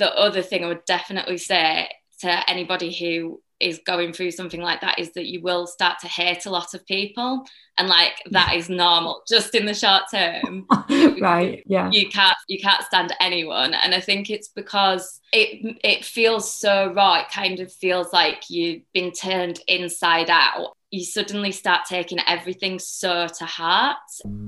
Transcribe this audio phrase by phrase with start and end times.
[0.00, 1.88] the other thing I would definitely say
[2.20, 6.08] to anybody who is going through something like that is that you will start to
[6.08, 7.44] hate a lot of people.
[7.76, 10.66] And like that is normal just in the short term.
[11.20, 11.90] Right yeah.
[11.90, 13.74] You can't you can't stand anyone.
[13.74, 17.20] And i think it's because it it feels so raw.
[17.20, 20.72] It kind of feels like you've been turned inside out.
[20.90, 23.98] You suddenly start taking everything so to heart.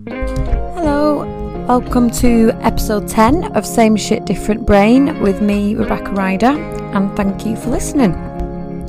[0.08, 1.31] Hello
[1.66, 6.46] welcome to episode 10 of same shit different brain with me rebecca ryder
[6.94, 8.12] and thank you for listening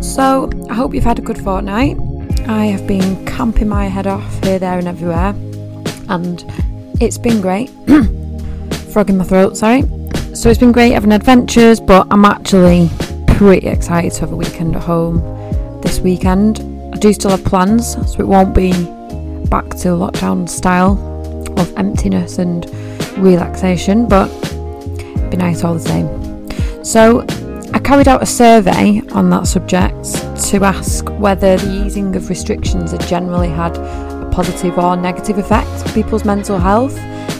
[0.03, 1.97] so, I hope you've had a good fortnight.
[2.45, 5.29] I have been camping my head off here, there, and everywhere,
[6.09, 6.43] and
[6.99, 7.69] it's been great.
[8.91, 9.83] Frog in my throat, sorry.
[10.35, 12.89] So, it's been great having adventures, but I'm actually
[13.27, 15.21] pretty excited to have a weekend at home
[15.81, 16.59] this weekend.
[16.93, 18.73] I do still have plans, so it won't be
[19.47, 21.12] back to lockdown style
[21.57, 22.69] of emptiness and
[23.17, 26.83] relaxation, but it'd be nice all the same.
[26.83, 27.25] So,
[27.73, 30.03] I carried out a survey on that subject
[30.49, 35.67] to ask whether the easing of restrictions had generally had a positive or negative effect
[35.87, 36.95] on people's mental health,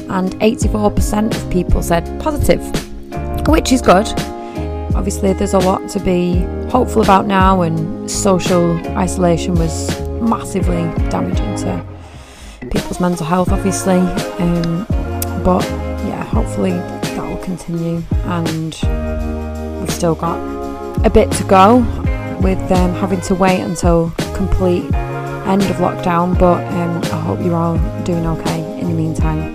[0.10, 2.62] and 84% of people said positive,
[3.48, 4.08] which is good.
[4.96, 6.38] Obviously, there's a lot to be
[6.70, 11.93] hopeful about now, and social isolation was massively damaging to
[12.74, 14.00] people's mental health, obviously.
[14.40, 14.86] Um,
[15.44, 15.64] but
[16.06, 18.74] yeah, hopefully that will continue and
[19.80, 20.38] we've still got
[21.06, 21.78] a bit to go
[22.42, 24.84] with um, having to wait until complete
[25.46, 29.54] end of lockdown, but um, I hope you're all doing okay in the meantime.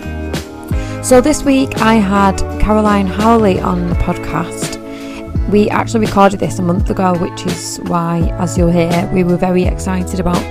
[1.02, 4.77] So, this week I had Caroline Howley on the podcast.
[5.48, 9.39] We actually recorded this a month ago, which is why, as you'll hear, we were
[9.39, 10.42] very excited about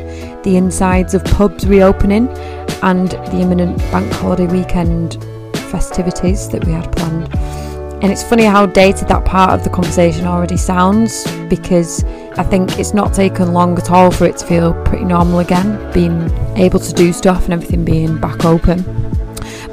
[0.48, 2.30] the insides of pubs reopening
[2.82, 5.22] and the imminent bank holiday weekend
[5.70, 7.28] festivities that we had planned.
[8.02, 12.06] And it's funny how dated that part of the conversation already sounds because
[12.38, 15.92] I think it's not taken long at all for it to feel pretty normal again,
[15.92, 18.84] being able to do stuff and everything being back open.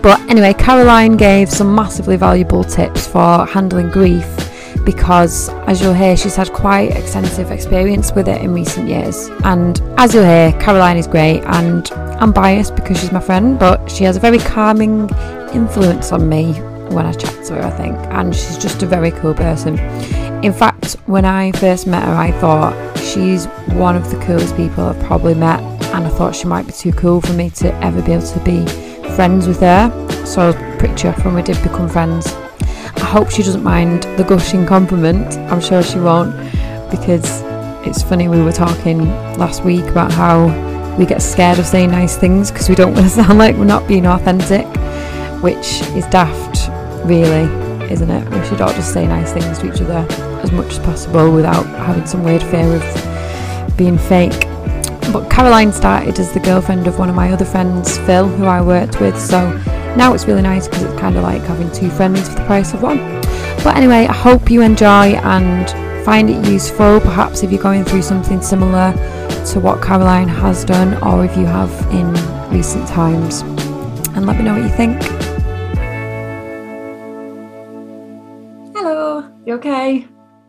[0.02, 4.43] But anyway, Caroline gave some massively valuable tips for handling grief
[4.84, 9.28] because, as you'll hear, she's had quite extensive experience with it in recent years.
[9.44, 13.90] And as you'll hear, Caroline is great, and I'm biased because she's my friend, but
[13.90, 15.08] she has a very calming
[15.54, 16.52] influence on me
[16.92, 19.78] when I chat to her, I think, and she's just a very cool person.
[20.44, 24.84] In fact, when I first met her, I thought she's one of the coolest people
[24.84, 25.60] I've probably met,
[25.94, 28.40] and I thought she might be too cool for me to ever be able to
[28.40, 28.66] be
[29.14, 29.90] friends with her.
[30.26, 32.34] So I was pretty chuffed when we did become friends.
[32.96, 35.36] I hope she doesn't mind the gushing compliment.
[35.50, 36.36] I'm sure she won't,
[36.90, 37.42] because
[37.86, 39.08] it's funny we were talking
[39.38, 40.46] last week about how
[40.96, 43.64] we get scared of saying nice things because we don't want to sound like we're
[43.64, 44.66] not being authentic,
[45.42, 46.70] which is daft
[47.04, 47.44] really,
[47.90, 48.28] isn't it?
[48.30, 50.06] We should all just say nice things to each other
[50.42, 54.48] as much as possible without having some weird fear of being fake.
[55.12, 58.60] But Caroline started as the girlfriend of one of my other friends, Phil, who I
[58.62, 59.50] worked with, so
[59.96, 62.74] now it's really nice because it's kind of like having two friends for the price
[62.74, 62.98] of one.
[63.62, 68.02] But anyway, I hope you enjoy and find it useful, perhaps if you're going through
[68.02, 68.92] something similar
[69.52, 72.12] to what Caroline has done or if you have in
[72.50, 73.42] recent times.
[74.14, 75.02] And let me know what you think.
[78.76, 80.06] Hello, you okay?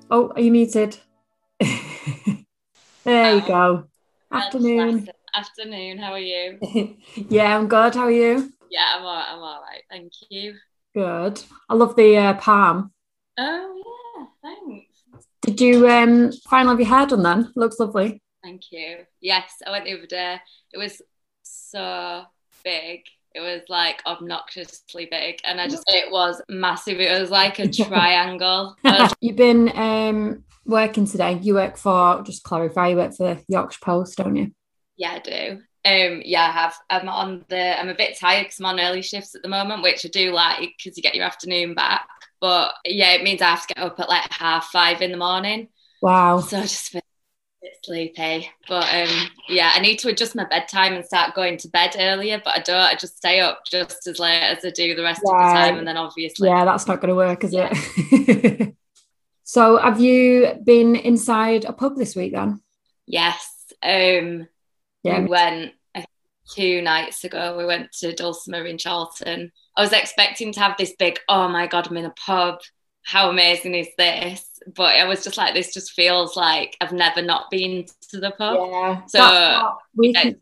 [0.10, 0.98] Oh, are you muted?
[1.60, 3.86] there you go.
[4.32, 5.08] Afternoon.
[5.34, 6.00] Afternoon.
[6.00, 6.60] How are you?
[7.30, 7.96] yeah, I'm good.
[7.96, 8.52] How are you?
[8.70, 9.84] Yeah, I'm all, I'm all right.
[9.90, 10.56] Thank you.
[10.94, 11.42] Good.
[11.70, 12.92] I love the uh, palm.
[13.38, 13.82] Oh
[14.18, 15.04] yeah, thanks.
[15.42, 17.52] Did you um finally have your hair done then?
[17.56, 18.22] Looks lovely.
[18.44, 19.00] Thank you.
[19.22, 20.40] Yes, I went the other day.
[20.74, 21.02] It was
[21.44, 22.24] so
[22.64, 23.04] big
[23.36, 27.02] it was like obnoxiously big and I just it was massive.
[27.02, 28.76] It was like a triangle.
[29.22, 31.38] You've been um working today.
[31.42, 34.52] You work for just clarify, you work for Yorkshire Post, don't you?
[34.96, 35.62] Yeah, I do.
[35.86, 36.76] Um, yeah, I have.
[36.90, 37.80] I'm on the.
[37.80, 40.32] I'm a bit tired because I'm on early shifts at the moment, which I do
[40.32, 42.08] like because you get your afternoon back.
[42.42, 45.18] But yeah, it means I have to get up at like half five in the
[45.18, 45.70] morning.
[46.02, 46.40] Wow.
[46.40, 46.96] So I just
[47.66, 48.50] bit sleepy.
[48.68, 52.42] But um, yeah, I need to adjust my bedtime and start going to bed earlier.
[52.44, 52.76] But I don't.
[52.76, 55.34] I just stay up just as late as I do the rest yeah.
[55.34, 57.70] of the time, and then obviously, yeah, that's not going to work, is yeah.
[57.72, 58.76] it?
[59.44, 62.62] so, have you been inside a pub this week then?
[63.06, 63.52] Yes.
[63.84, 64.48] Um,
[65.06, 65.20] yeah.
[65.22, 65.74] We went
[66.54, 67.58] two nights ago.
[67.58, 69.52] We went to Dulcimer in Chorlton.
[69.76, 72.60] I was expecting to have this big, oh my god, I'm in a pub.
[73.04, 74.50] How amazing is this?
[74.74, 78.32] but I was just like, this just feels like I've never not been to the
[78.32, 78.58] pub.
[78.72, 79.06] Yeah.
[79.06, 80.40] So we it's,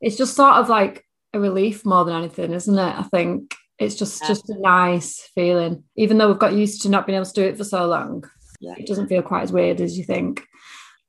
[0.00, 2.98] it's just sort of like a relief more than anything, isn't it?
[2.98, 4.28] I think it's just yeah.
[4.28, 7.42] just a nice feeling even though we've got used to not being able to do
[7.42, 8.22] it for so long
[8.60, 8.74] yeah.
[8.76, 10.46] it doesn't feel quite as weird as you think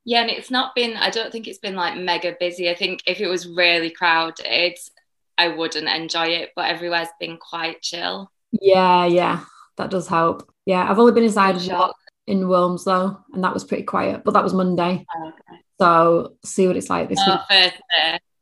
[0.04, 3.02] yeah and it's not been i don't think it's been like mega busy i think
[3.06, 4.76] if it was really crowded
[5.38, 9.44] i wouldn't enjoy it but everywhere's been quite chill yeah yeah
[9.76, 11.94] that does help yeah i've only been inside a lot
[12.26, 15.60] in Wilms though and that was pretty quiet but that was monday oh, okay.
[15.80, 17.72] so see what it's like this oh, week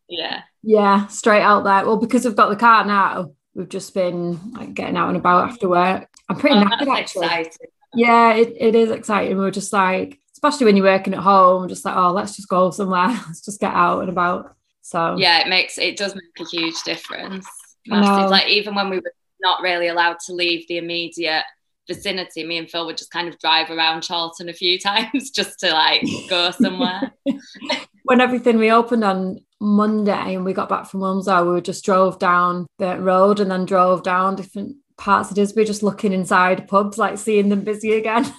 [0.08, 4.52] yeah yeah straight out there well because we've got the car now we've just been
[4.52, 6.08] like getting out and about after work.
[6.28, 7.26] I'm pretty oh, knackered actually.
[7.26, 7.66] Exciting.
[7.94, 9.36] Yeah, it, it is exciting.
[9.36, 12.48] We are just like, especially when you're working at home, just like, oh, let's just
[12.48, 13.08] go somewhere.
[13.26, 14.56] let's just get out and about.
[14.80, 17.46] So yeah, it makes it does make a huge difference.
[17.86, 21.44] Like even when we were not really allowed to leave the immediate
[21.86, 25.60] vicinity, me and Phil would just kind of drive around Chorlton a few times just
[25.60, 27.12] to like go somewhere.
[28.04, 32.66] when everything reopened on Monday and we got back from Wilmslow, we just drove down
[32.78, 37.18] the road and then drove down different parts of Didsbury, just looking inside pubs, like
[37.18, 38.32] seeing them busy again.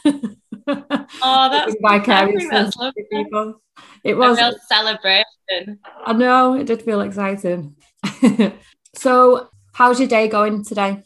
[1.22, 3.62] Oh, that's vicariously people.
[4.04, 5.80] It was a real celebration.
[6.06, 7.76] I know it did feel exciting.
[8.96, 11.04] so, how's your day going today?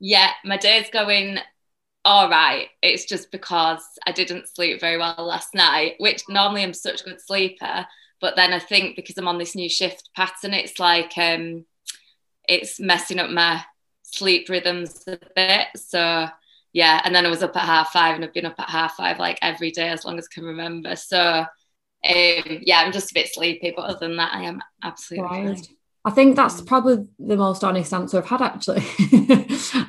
[0.00, 1.38] Yeah, my day's going
[2.04, 2.68] all right.
[2.82, 7.04] It's just because I didn't sleep very well last night, which normally I'm such a
[7.04, 7.86] good sleeper.
[8.20, 11.64] But then I think because I'm on this new shift pattern, it's like um,
[12.48, 13.62] it's messing up my
[14.02, 15.66] sleep rhythms a bit.
[15.76, 16.28] So
[16.72, 18.96] yeah, and then I was up at half five, and I've been up at half
[18.96, 20.96] five like every day as long as I can remember.
[20.96, 21.46] So um,
[22.02, 25.62] yeah, I'm just a bit sleepy, but other than that, I am absolutely fine.
[26.04, 28.82] I think that's probably the most honest answer I've had actually.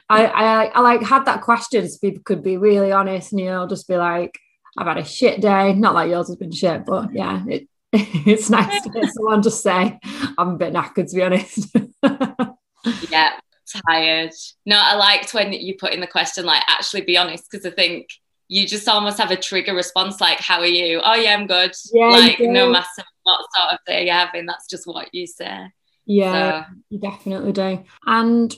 [0.09, 3.45] I, I, I like had that question so people could be really honest and you
[3.45, 4.37] know just be like
[4.77, 5.73] I've had a shit day.
[5.73, 9.63] Not like yours has been shit, but yeah, it, it's nice to get someone just
[9.63, 9.99] say,
[10.37, 11.75] I'm a bit knackered to be honest.
[13.11, 13.39] yeah,
[13.87, 14.33] tired.
[14.65, 17.71] No, I liked when you put in the question, like, actually be honest, because I
[17.71, 18.07] think
[18.47, 21.01] you just almost have a trigger response, like, how are you?
[21.03, 21.71] Oh, yeah, I'm good.
[21.93, 25.71] Yeah, like, no matter what sort of day you're having, that's just what you say.
[26.05, 26.71] Yeah, so.
[26.89, 27.83] you definitely do.
[28.05, 28.55] And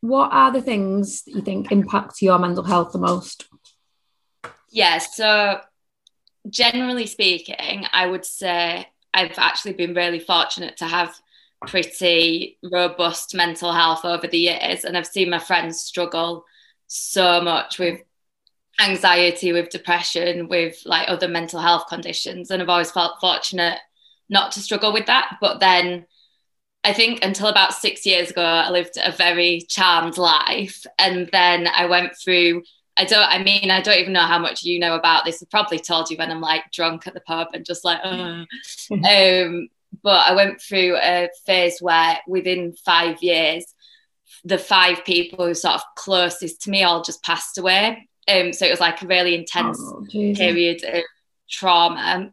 [0.00, 3.48] what are the things that you think impact your mental health the most?
[4.70, 5.60] Yeah, so
[6.48, 11.14] generally speaking, I would say I've actually been really fortunate to have
[11.66, 14.84] pretty robust mental health over the years.
[14.84, 16.44] And I've seen my friends struggle
[16.86, 18.00] so much with
[18.80, 22.50] anxiety, with depression, with like other mental health conditions.
[22.50, 23.78] And I've always felt fortunate
[24.28, 25.36] not to struggle with that.
[25.40, 26.06] But then
[26.82, 30.84] I think until about six years ago, I lived a very charmed life.
[30.98, 32.62] And then I went through
[32.96, 35.42] I don't, I mean, I don't even know how much you know about this.
[35.42, 39.68] I've probably told you when I'm like drunk at the pub and just like, um,
[40.02, 43.64] but I went through a phase where within five years,
[44.44, 48.08] the five people who sort of closest to me all just passed away.
[48.28, 51.02] Um, so it was like a really intense oh, period of
[51.50, 52.32] trauma.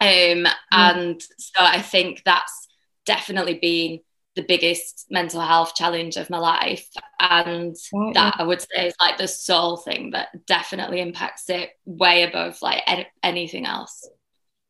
[0.00, 0.52] Um, mm.
[0.72, 2.68] And so I think that's
[3.04, 4.00] definitely been
[4.36, 6.88] the biggest mental health challenge of my life.
[7.20, 7.74] And
[8.14, 8.32] that yeah.
[8.38, 12.82] I would say is like the sole thing that definitely impacts it way above like
[13.22, 14.08] anything else.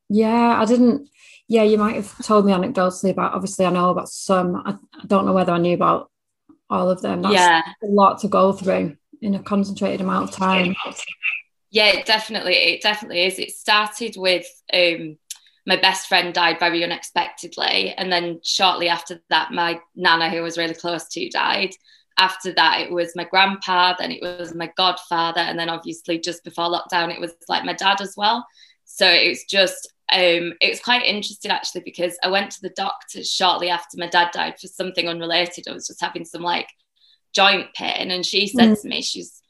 [0.08, 1.08] Yeah, I didn't.
[1.48, 3.34] Yeah, you might have told me anecdotally about.
[3.34, 4.56] Obviously, I know about some.
[4.56, 6.10] I, I don't know whether I knew about
[6.70, 7.22] all of them.
[7.22, 10.74] That's yeah, a lot to go through in a concentrated amount of time.
[11.70, 13.38] Yeah, it definitely, it definitely is.
[13.38, 15.18] It started with um,
[15.66, 17.94] my best friend died very unexpectedly.
[17.96, 21.74] And then shortly after that, my nana, who I was really close to, died.
[22.16, 25.40] After that, it was my grandpa, then it was my godfather.
[25.40, 28.46] And then obviously, just before lockdown, it was like my dad as well.
[28.84, 32.74] So it was just, um, it was quite interesting actually because I went to the
[32.76, 35.66] doctor shortly after my dad died for something unrelated.
[35.66, 36.68] I was just having some like
[37.34, 38.10] joint pain.
[38.10, 38.82] And she said mm.
[38.82, 39.42] to me, she's,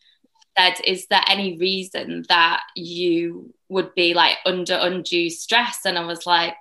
[0.56, 5.80] said, Is there any reason that you would be like under undue stress?
[5.84, 6.54] And I was like,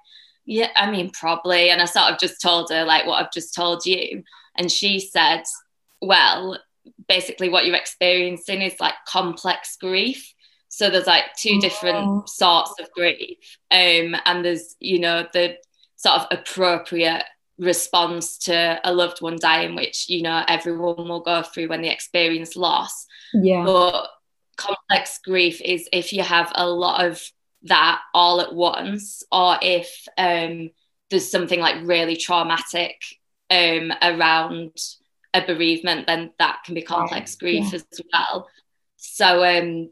[0.45, 1.69] Yeah, I mean, probably.
[1.69, 4.23] And I sort of just told her, like, what I've just told you.
[4.57, 5.43] And she said,
[6.01, 6.59] Well,
[7.07, 10.33] basically, what you're experiencing is like complex grief.
[10.74, 12.24] So there's like two different oh.
[12.25, 13.38] sorts of grief.
[13.70, 15.58] Um, and there's, you know, the
[15.98, 17.24] sort of appropriate
[17.60, 21.92] response to a loved one dying, which, you know, everyone will go through when they
[21.92, 23.06] experience loss.
[23.36, 23.63] Yeah.
[23.63, 24.08] But
[24.58, 27.22] complex grief is if you have a lot of
[27.65, 30.72] that all at once, or if um,
[31.12, 33.00] there's something like really traumatic
[33.51, 34.72] um, around
[35.36, 37.75] a bereavement, then that can be complex grief yeah.
[37.75, 38.50] as well.
[38.98, 39.92] So, um,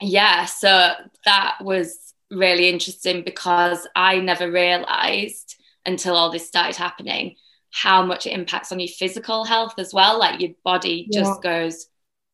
[0.00, 0.92] yeah, so
[1.24, 7.36] that was really interesting because I never realized until all this started happening
[7.70, 10.18] how much it impacts on your physical health as well.
[10.18, 11.20] Like your body yeah.
[11.20, 11.86] just goes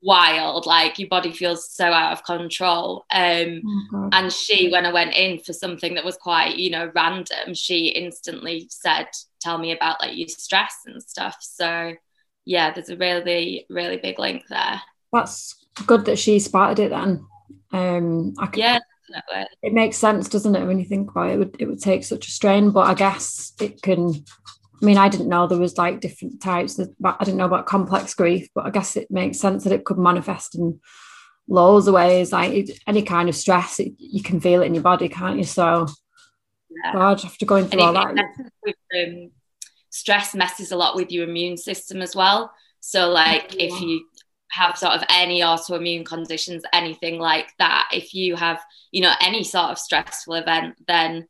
[0.02, 3.04] wild, like your body feels so out of control.
[3.10, 3.62] Um,
[3.94, 7.54] oh and she, when I went in for something that was quite, you know, random,
[7.54, 9.08] she instantly said,
[9.40, 11.36] Tell me about like your stress and stuff.
[11.40, 11.94] So,
[12.44, 14.80] yeah, there's a really, really big link there.
[15.12, 17.26] That's good that she spotted it then.
[17.72, 18.78] Um, I can, yeah,
[19.10, 19.56] definitely.
[19.62, 21.34] It makes sense, doesn't it, when you think about it?
[21.34, 24.24] It would, it would take such a strain, but I guess it can
[24.82, 26.76] I mean, I didn't know there was like different types.
[26.78, 29.84] Of, I didn't know about complex grief, but I guess it makes sense that it
[29.84, 30.80] could manifest in
[31.46, 32.32] loads of ways.
[32.32, 35.38] Like it, any kind of stress, it, you can feel it in your body, can't
[35.38, 35.44] you?
[35.44, 35.86] So,
[36.68, 36.94] yeah.
[36.94, 38.16] God, after going through all that,
[38.64, 39.30] with, um,
[39.90, 42.50] stress messes a lot with your immune system as well.
[42.80, 43.66] So, like yeah.
[43.66, 44.04] if you
[44.52, 49.42] have sort of any autoimmune conditions, anything like that, if you have, you know, any
[49.42, 51.26] sort of stressful event, then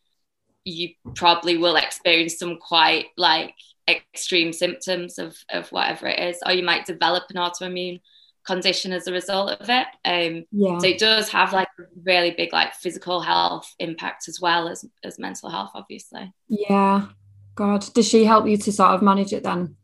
[0.64, 3.54] you probably will experience some quite like
[3.88, 8.00] extreme symptoms of, of whatever it is, or you might develop an autoimmune
[8.44, 9.86] condition as a result of it.
[10.04, 10.78] Um, yeah.
[10.78, 14.84] So it does have like a really big like physical health impact as well as
[15.04, 16.32] as mental health, obviously.
[16.48, 17.06] Yeah.
[17.54, 19.76] God, does she help you to sort of manage it then?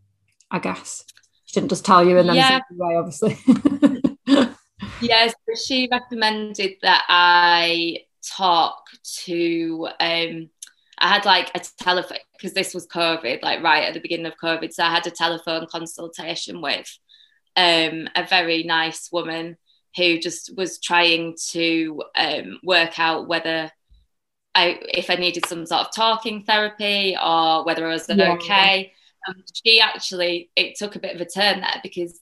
[0.51, 1.05] I guess
[1.49, 2.61] she didn't just tell you and then yeah.
[2.71, 3.39] away, obviously.
[5.01, 8.85] yes, so she recommended that I talk
[9.25, 10.51] to um,
[10.99, 14.35] I had like a telephone because this was COVID, like right at the beginning of
[14.43, 14.75] COVID.
[14.75, 16.99] So I had a telephone consultation with
[17.57, 19.57] um, a very nice woman
[19.97, 23.71] who just was trying to um, work out whether
[24.55, 28.33] I, if I needed some sort of talking therapy or whether I was yeah.
[28.35, 28.93] okay.
[29.29, 32.19] Um, she actually, it took a bit of a turn there because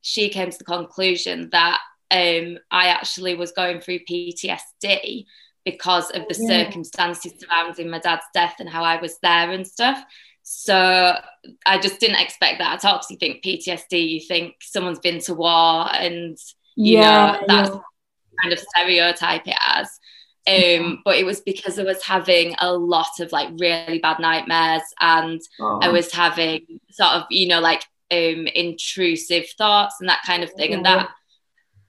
[0.00, 5.26] she came to the conclusion that um, I actually was going through PTSD
[5.64, 6.64] because of the yeah.
[6.64, 10.02] circumstances surrounding my dad's death and how I was there and stuff.
[10.42, 11.14] So
[11.66, 15.20] I just didn't expect that at all because you think PTSD, you think someone's been
[15.20, 16.38] to war and
[16.74, 17.80] you yeah, know that's yeah.
[18.42, 19.97] kind of stereotype it as.
[20.48, 24.82] Um, but it was because I was having a lot of like really bad nightmares
[24.98, 25.80] and oh.
[25.82, 30.50] I was having sort of, you know, like um, intrusive thoughts and that kind of
[30.52, 30.72] thing.
[30.72, 31.10] And that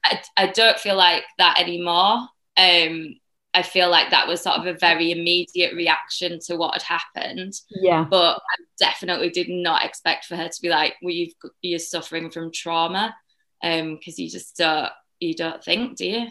[0.04, 2.28] I, I don't feel like that anymore.
[2.58, 3.16] Um,
[3.54, 7.54] I feel like that was sort of a very immediate reaction to what had happened.
[7.70, 8.06] Yeah.
[8.10, 12.30] But I definitely did not expect for her to be like, well, you've, you're suffering
[12.30, 13.16] from trauma.
[13.64, 16.28] Um, because you just don't, you don't think, do you?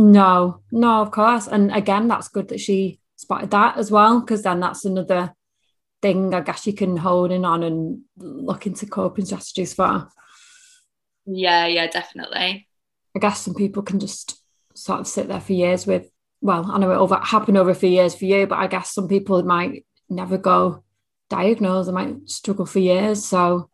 [0.00, 1.46] No, no, of course.
[1.46, 5.34] And again, that's good that she spotted that as well, because then that's another
[6.00, 10.08] thing I guess you can hone in on and look into coping strategies for.
[11.26, 12.66] Yeah, yeah, definitely.
[13.14, 14.40] I guess some people can just
[14.74, 17.74] sort of sit there for years with well, I know it over happened over a
[17.74, 20.82] few years for you, but I guess some people might never go
[21.28, 21.88] diagnosed.
[21.88, 23.22] They might struggle for years.
[23.22, 23.68] So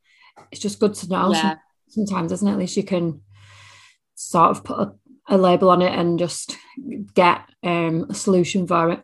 [0.51, 1.55] it's just good to know yeah.
[1.87, 2.51] sometimes, isn't it?
[2.51, 3.23] At least you can
[4.17, 4.93] sort of put a,
[5.29, 6.57] a label on it and just
[7.15, 9.03] get um, a solution for it.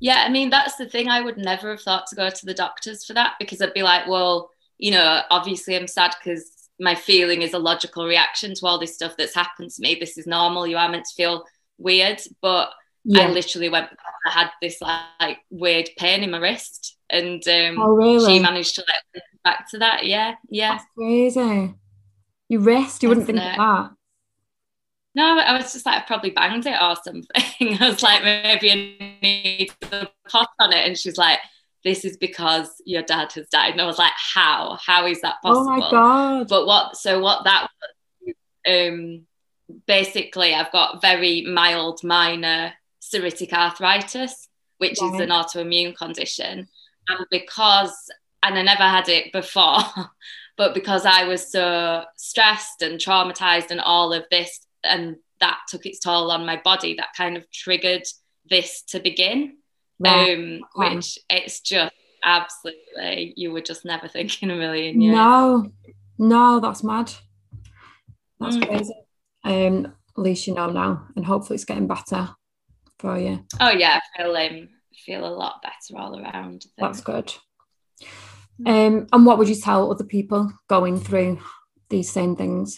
[0.00, 1.08] Yeah, I mean, that's the thing.
[1.08, 3.82] I would never have thought to go to the doctors for that because I'd be
[3.82, 8.66] like, well, you know, obviously I'm sad because my feeling is a logical reaction to
[8.66, 9.94] all this stuff that's happened to me.
[9.94, 10.66] This is normal.
[10.66, 11.44] You are meant to feel
[11.76, 12.70] weird, but
[13.04, 13.24] yeah.
[13.24, 13.88] I literally went.
[14.26, 18.34] I had this like, like, weird pain in my wrist, and um, oh, really?
[18.34, 20.06] she managed to like back to that.
[20.06, 20.72] Yeah, yeah.
[20.72, 21.74] That's crazy.
[22.48, 23.44] Your wrist, you wouldn't think it?
[23.44, 23.90] of that.
[25.14, 27.78] No, I was just like, I probably banged it or something.
[27.80, 30.86] I was like, maybe I need to pot on it.
[30.86, 31.40] And she's like,
[31.82, 33.72] this is because your dad has died.
[33.72, 34.78] And I was like, how?
[34.84, 35.72] How is that possible?
[35.72, 36.48] Oh my God.
[36.48, 37.68] But what, so what that
[38.68, 39.26] um,
[39.86, 44.48] basically I've got very mild minor psoriatic arthritis,
[44.78, 46.68] which is an autoimmune condition.
[47.08, 48.10] And because,
[48.42, 49.78] and I never had it before,
[50.56, 55.86] but because I was so stressed and traumatized and all of this, and that took
[55.86, 58.04] its toll on my body, that kind of triggered
[58.48, 59.56] this to begin.
[59.98, 60.34] Right.
[60.34, 61.92] Um, which it's just
[62.24, 65.14] absolutely, you would just never think in a million years.
[65.14, 65.70] No,
[66.18, 67.12] no, that's mad.
[68.38, 68.66] That's mm.
[68.66, 68.94] crazy
[69.44, 72.28] um, at least you know now, and hopefully it's getting better
[72.98, 73.44] for you.
[73.60, 76.66] Oh yeah, I feel um, feel a lot better all around.
[76.78, 77.32] That's good.
[78.66, 81.40] Um, and what would you tell other people going through
[81.88, 82.76] these same things?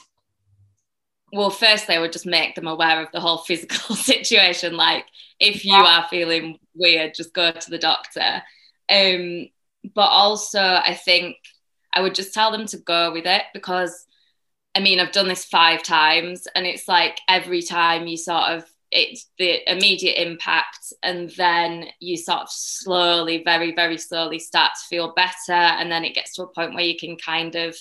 [1.32, 4.76] Well, first they would just make them aware of the whole physical situation.
[4.76, 5.06] Like,
[5.40, 6.00] if you yeah.
[6.02, 8.42] are feeling weird, just go to the doctor.
[8.88, 9.48] Um,
[9.94, 11.36] but also, I think
[11.92, 14.06] I would just tell them to go with it because
[14.74, 18.64] I mean, I've done this five times, and it's like every time you sort of
[18.92, 24.86] it's the immediate impact and then you sort of slowly very very slowly start to
[24.86, 27.74] feel better and then it gets to a point where you can kind of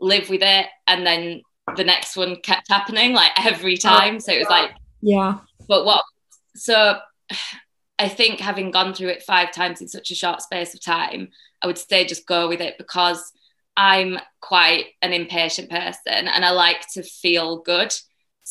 [0.00, 1.42] live with it and then
[1.78, 4.70] the next one kept happening like every oh, time so it was like
[5.00, 6.04] yeah but what
[6.54, 6.98] so
[7.98, 11.28] i think having gone through it five times in such a short space of time
[11.62, 13.32] i would say just go with it because
[13.76, 17.92] i'm quite an impatient person and i like to feel good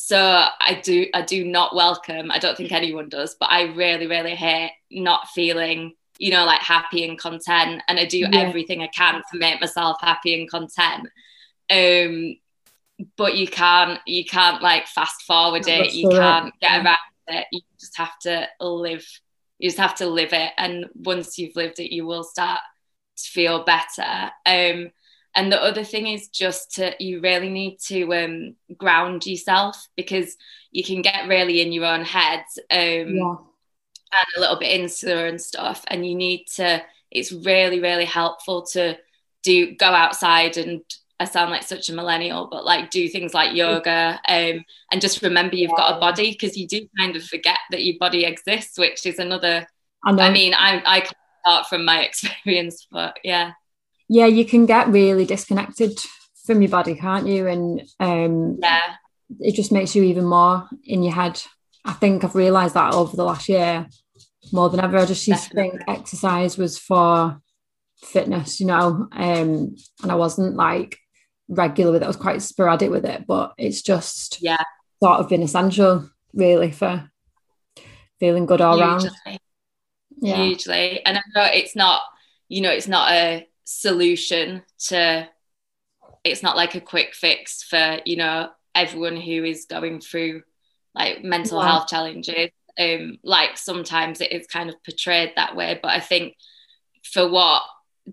[0.00, 4.06] so I do I do not welcome, I don't think anyone does, but I really,
[4.06, 7.82] really hate not feeling, you know, like happy and content.
[7.88, 8.28] And I do yeah.
[8.32, 11.08] everything I can to make myself happy and content.
[11.68, 12.36] Um
[13.16, 17.46] but you can't you can't like fast forward it, you can't get around it.
[17.52, 19.06] You just have to live
[19.58, 20.52] you just have to live it.
[20.56, 22.60] And once you've lived it, you will start
[23.16, 24.30] to feel better.
[24.46, 24.90] Um
[25.34, 30.36] and the other thing is just to you really need to um, ground yourself because
[30.72, 32.40] you can get really in your own head
[32.70, 33.36] um, yeah.
[34.12, 38.62] and a little bit insular and stuff and you need to it's really really helpful
[38.62, 38.96] to
[39.42, 40.82] do go outside and
[41.20, 45.22] I sound like such a millennial, but like do things like yoga um, and just
[45.22, 48.78] remember you've got a body because you do kind of forget that your body exists,
[48.78, 49.66] which is another.
[50.04, 53.52] I, I mean, I I can start from my experience, but yeah
[54.08, 56.00] yeah, you can get really disconnected
[56.46, 57.46] from your body, can't you?
[57.46, 58.94] And um, yeah,
[59.40, 61.40] it just makes you even more in your head.
[61.84, 63.86] I think I've realised that over the last year
[64.50, 64.98] more than ever.
[64.98, 65.70] I just used Definitely.
[65.70, 67.40] to think exercise was for
[68.02, 70.98] fitness, you know, um, and I wasn't like
[71.48, 72.04] regular with it.
[72.04, 74.62] I was quite sporadic with it, but it's just yeah,
[75.02, 77.10] sort of been essential really for
[78.20, 79.10] feeling good all Hugely.
[79.26, 79.40] around.
[80.20, 80.36] Yeah.
[80.36, 82.02] Hugely, and I know it's not,
[82.48, 85.28] you know, it's not a solution to
[86.24, 90.42] it's not like a quick fix for you know everyone who is going through
[90.94, 91.68] like mental yeah.
[91.68, 96.34] health challenges um like sometimes it is kind of portrayed that way but i think
[97.04, 97.62] for what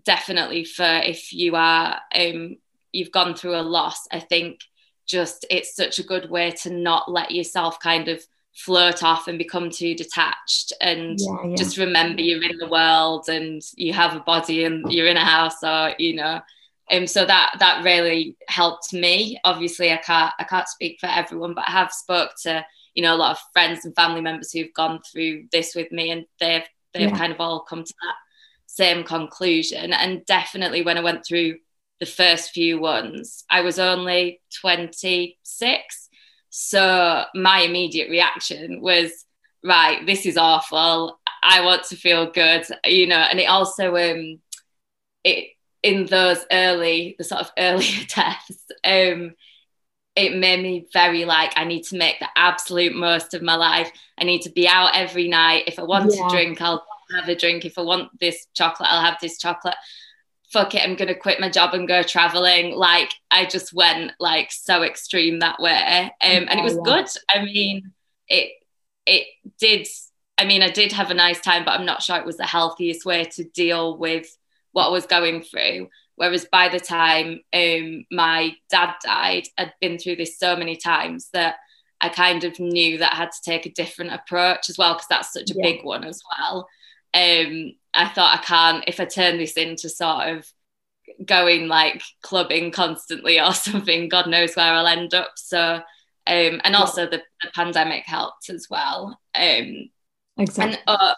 [0.04, 2.58] definitely for if you are um
[2.96, 4.60] you've gone through a loss i think
[5.06, 8.24] just it's such a good way to not let yourself kind of
[8.56, 11.56] float off and become too detached and yeah, yeah.
[11.56, 15.26] just remember you're in the world and you have a body and you're in a
[15.26, 16.40] house or you know
[16.92, 21.54] um, so that that really helped me obviously i can't i can't speak for everyone
[21.54, 24.74] but i have spoke to you know a lot of friends and family members who've
[24.74, 27.18] gone through this with me and they've they've yeah.
[27.18, 28.16] kind of all come to that
[28.68, 31.56] same conclusion and definitely when i went through
[32.00, 36.06] the first few ones i was only 26
[36.58, 39.26] so my immediate reaction was,
[39.62, 41.20] right, this is awful.
[41.44, 43.18] I want to feel good, you know.
[43.18, 44.40] And it also, um,
[45.26, 45.50] it
[45.84, 49.34] in those early, the sort of earlier tests, um,
[50.16, 53.92] it made me very like I need to make the absolute most of my life.
[54.18, 55.66] I need to be out every night.
[55.68, 56.24] If I want yeah.
[56.24, 56.86] to drink, I'll
[57.20, 57.66] have a drink.
[57.66, 59.76] If I want this chocolate, I'll have this chocolate
[60.52, 62.76] fuck it, I'm gonna quit my job and go traveling.
[62.76, 66.12] Like I just went like so extreme that way.
[66.22, 67.08] Um, and it was good.
[67.30, 67.92] I mean,
[68.28, 68.52] it
[69.06, 69.28] it
[69.60, 69.88] did
[70.38, 72.46] I mean, I did have a nice time, but I'm not sure it was the
[72.46, 74.38] healthiest way to deal with
[74.74, 75.90] what I was going through.
[76.16, 81.30] Whereas by the time um, my dad died, I'd been through this so many times
[81.34, 81.56] that
[82.02, 85.08] I kind of knew that I had to take a different approach as well, because
[85.08, 85.64] that's such a yeah.
[85.64, 86.68] big one as well.
[87.14, 90.46] Um, I thought I can't, if I turn this into sort of
[91.26, 95.32] going like clubbing constantly or something, God knows where I'll end up.
[95.36, 95.76] So,
[96.28, 99.20] um, and also the, the pandemic helped as well.
[99.36, 99.90] Um,
[100.38, 100.78] exactly.
[100.78, 101.14] And uh,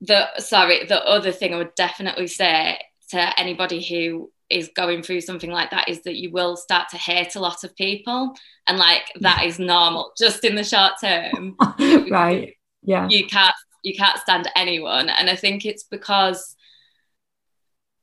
[0.00, 2.78] the sorry, the other thing I would definitely say
[3.10, 6.96] to anybody who is going through something like that is that you will start to
[6.96, 8.34] hate a lot of people,
[8.66, 11.56] and like that is normal just in the short term.
[12.10, 12.54] right.
[12.82, 13.08] Yeah.
[13.08, 13.54] You can't
[13.84, 16.56] you can't stand anyone, and I think it's because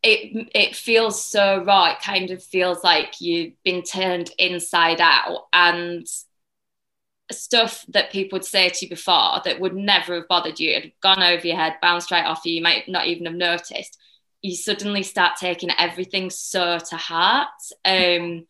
[0.04, 1.92] it it feels so raw.
[1.92, 6.08] It kind of feels like you've been turned inside out, and
[7.32, 10.84] stuff that people would say to you before that would never have bothered you, it
[10.84, 12.56] had gone over your head, bounced right off you.
[12.56, 13.98] You might not even have noticed.
[14.42, 17.48] You suddenly start taking everything so to heart.
[17.86, 18.46] Um,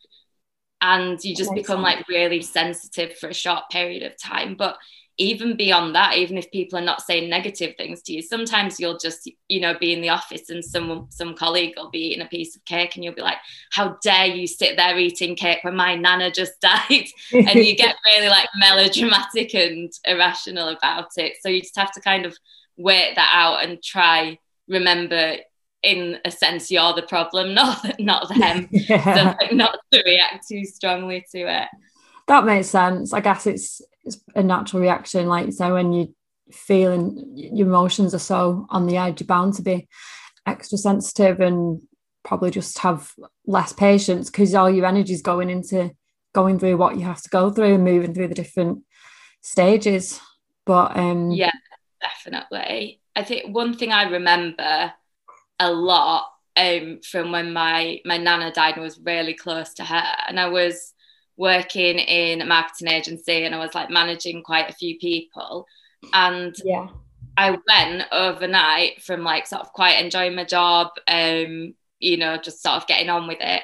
[0.81, 4.55] and you just become like really sensitive for a short period of time.
[4.55, 4.77] But
[5.17, 8.97] even beyond that, even if people are not saying negative things to you, sometimes you'll
[8.97, 12.29] just, you know, be in the office and someone, some colleague will be eating a
[12.29, 13.37] piece of cake and you'll be like,
[13.71, 17.05] how dare you sit there eating cake when my nana just died?
[17.33, 21.33] and you get really like melodramatic and irrational about it.
[21.41, 22.35] So you just have to kind of
[22.77, 25.35] wait that out and try remember
[25.83, 28.67] in a sense you're the problem, not not them.
[28.71, 29.15] Yeah.
[29.15, 31.67] So like, not to react too strongly to it.
[32.27, 33.13] That makes sense.
[33.13, 35.27] I guess it's it's a natural reaction.
[35.27, 36.13] Like say, when you
[36.51, 39.87] feel and your emotions are so on the edge, you're bound to be
[40.45, 41.81] extra sensitive and
[42.23, 43.11] probably just have
[43.45, 45.91] less patience because all your energy is going into
[46.33, 48.83] going through what you have to go through and moving through the different
[49.41, 50.19] stages.
[50.65, 51.51] But um yeah,
[52.01, 53.01] definitely.
[53.15, 54.93] I think one thing I remember
[55.59, 60.15] a lot um from when my my nana died and was really close to her
[60.27, 60.93] and I was
[61.41, 65.65] working in a marketing agency and I was like managing quite a few people.
[66.13, 66.87] And yeah.
[67.35, 72.61] I went overnight from like sort of quite enjoying my job um you know just
[72.61, 73.63] sort of getting on with it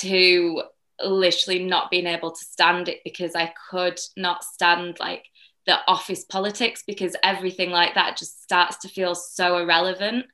[0.00, 0.62] to
[1.04, 5.24] literally not being able to stand it because I could not stand like
[5.66, 10.26] the office politics because everything like that just starts to feel so irrelevant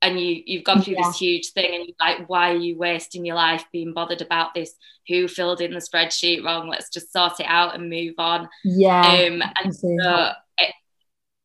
[0.00, 1.06] and you you've gone through yeah.
[1.06, 4.54] this huge thing and you're like why are you wasting your life being bothered about
[4.54, 4.74] this?
[5.08, 6.68] Who filled in the spreadsheet wrong?
[6.68, 8.48] Let's just sort it out and move on.
[8.64, 10.74] Yeah um and so it,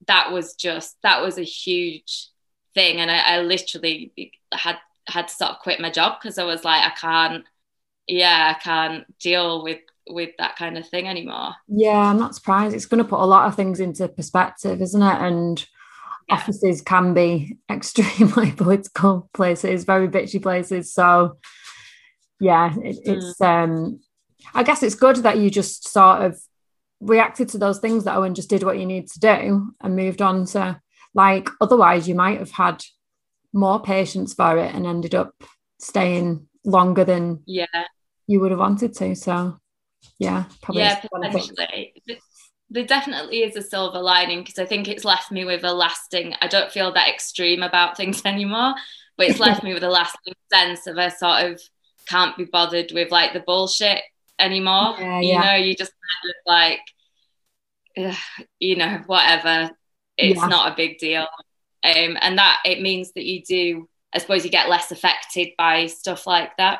[0.07, 2.29] that was just that was a huge
[2.73, 2.97] thing.
[2.97, 6.63] And I, I literally had had to sort of quit my job because I was
[6.63, 7.43] like I can't
[8.07, 11.55] yeah I can't deal with with that kind of thing anymore.
[11.67, 12.75] Yeah I'm not surprised.
[12.75, 15.21] It's going to put a lot of things into perspective isn't it?
[15.21, 15.65] And
[16.27, 16.35] yeah.
[16.35, 20.93] offices can be extremely political places, very bitchy places.
[20.93, 21.37] So
[22.39, 23.17] yeah, it, mm.
[23.17, 23.99] it's um
[24.53, 26.39] I guess it's good that you just sort of
[26.99, 30.21] reacted to those things that Owen just did what you need to do and moved
[30.21, 30.79] on to
[31.13, 32.83] like otherwise you might have had
[33.53, 35.33] more patience for it and ended up
[35.79, 37.65] staying longer than yeah
[38.27, 39.15] you would have wanted to.
[39.15, 39.59] So
[40.19, 41.93] yeah, probably yeah, potentially
[42.73, 46.33] there definitely is a silver lining because I think it's left me with a lasting,
[46.41, 48.73] I don't feel that extreme about things anymore,
[49.15, 51.61] but it's left me with a lasting sense of a sort of
[52.07, 54.01] can't be bothered with like the bullshit
[54.39, 54.95] anymore.
[54.99, 56.79] Yeah, you know, you just kind of like,
[57.97, 59.71] ugh, you know, whatever.
[60.17, 60.47] It's yeah.
[60.47, 61.27] not a big deal.
[61.83, 65.85] Um, and that it means that you do, I suppose, you get less affected by
[65.85, 66.79] stuff like that,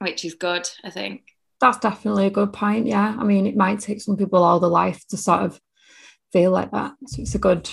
[0.00, 1.22] which is good, I think
[1.62, 2.88] that's definitely a good point.
[2.88, 3.16] Yeah.
[3.16, 5.60] I mean, it might take some people all their life to sort of
[6.32, 6.92] feel like that.
[7.06, 7.70] So it's a good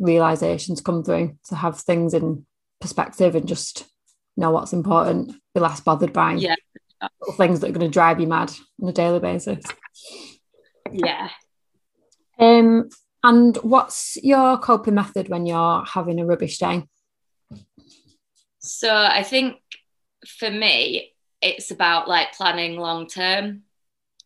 [0.00, 2.44] realization to come through to have things in
[2.80, 3.86] perspective and just
[4.36, 6.56] know what's important, be less bothered by yeah.
[7.36, 9.64] things that are going to drive you mad on a daily basis.
[10.90, 11.28] Yeah.
[12.36, 12.88] Um,
[13.22, 16.82] and what's your coping method when you're having a rubbish day?
[18.58, 19.58] So I think
[20.26, 21.12] for me,
[21.42, 23.62] it's about like planning long term.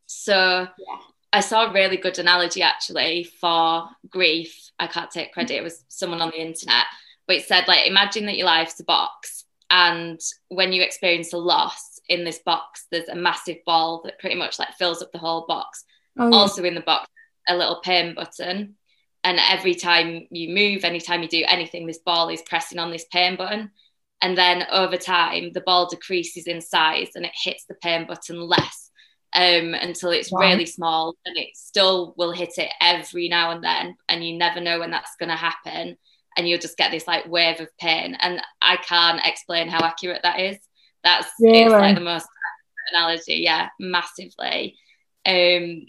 [0.06, 0.96] So yeah.
[1.32, 4.70] I saw a really good analogy actually for grief.
[4.78, 6.84] I can't take credit, it was someone on the internet,
[7.26, 11.38] but it said like imagine that your life's a box and when you experience a
[11.38, 15.18] loss in this box, there's a massive ball that pretty much like fills up the
[15.18, 15.84] whole box.
[16.18, 16.36] Oh, yeah.
[16.36, 17.08] Also in the box,
[17.48, 18.76] a little pain button.
[19.24, 23.06] And every time you move, anytime you do anything, this ball is pressing on this
[23.10, 23.70] pain button.
[24.24, 28.40] And then over time, the ball decreases in size and it hits the pain button
[28.40, 28.90] less
[29.34, 30.40] um, until it's wow.
[30.40, 33.96] really small and it still will hit it every now and then.
[34.08, 35.98] And you never know when that's going to happen.
[36.38, 38.16] And you'll just get this like wave of pain.
[38.18, 40.56] And I can't explain how accurate that is.
[41.02, 41.64] That's really?
[41.64, 42.26] it's like the most
[42.94, 43.42] analogy.
[43.44, 44.78] Yeah, massively.
[45.26, 45.82] Um,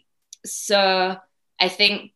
[0.45, 1.15] so
[1.57, 2.11] I think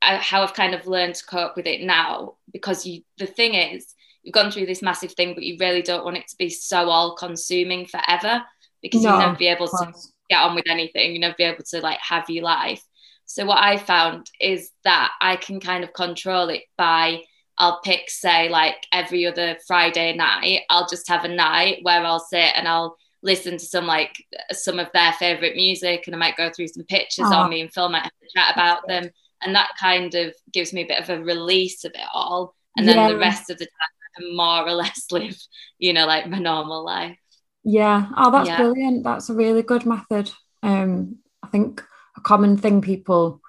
[0.00, 3.54] I, how I've kind of learned to cope with it now, because you, the thing
[3.54, 3.92] is,
[4.24, 6.88] you've gone through this massive thing, but you really don't want it to be so
[6.88, 8.42] all consuming forever
[8.82, 9.92] because no, you'll never be able to
[10.28, 11.12] get on with anything.
[11.12, 12.82] You'll never be able to like have your life.
[13.26, 17.20] So what I found is that I can kind of control it by
[17.56, 20.62] I'll pick say like every other Friday night.
[20.70, 24.14] I'll just have a night where I'll sit and I'll listen to some like
[24.50, 27.34] some of their favorite music and I might go through some pictures oh.
[27.34, 29.08] on me and Phil might have a chat about them.
[29.40, 32.54] And that kind of gives me a bit of a release of it all.
[32.76, 33.08] And then yeah.
[33.08, 35.36] the rest of the time can more or less live,
[35.78, 37.18] you know, like my normal life.
[37.64, 38.08] Yeah.
[38.16, 38.58] Oh, that's yeah.
[38.58, 39.04] brilliant.
[39.04, 40.30] That's a really good method.
[40.62, 41.82] Um, I think
[42.16, 43.40] a common thing people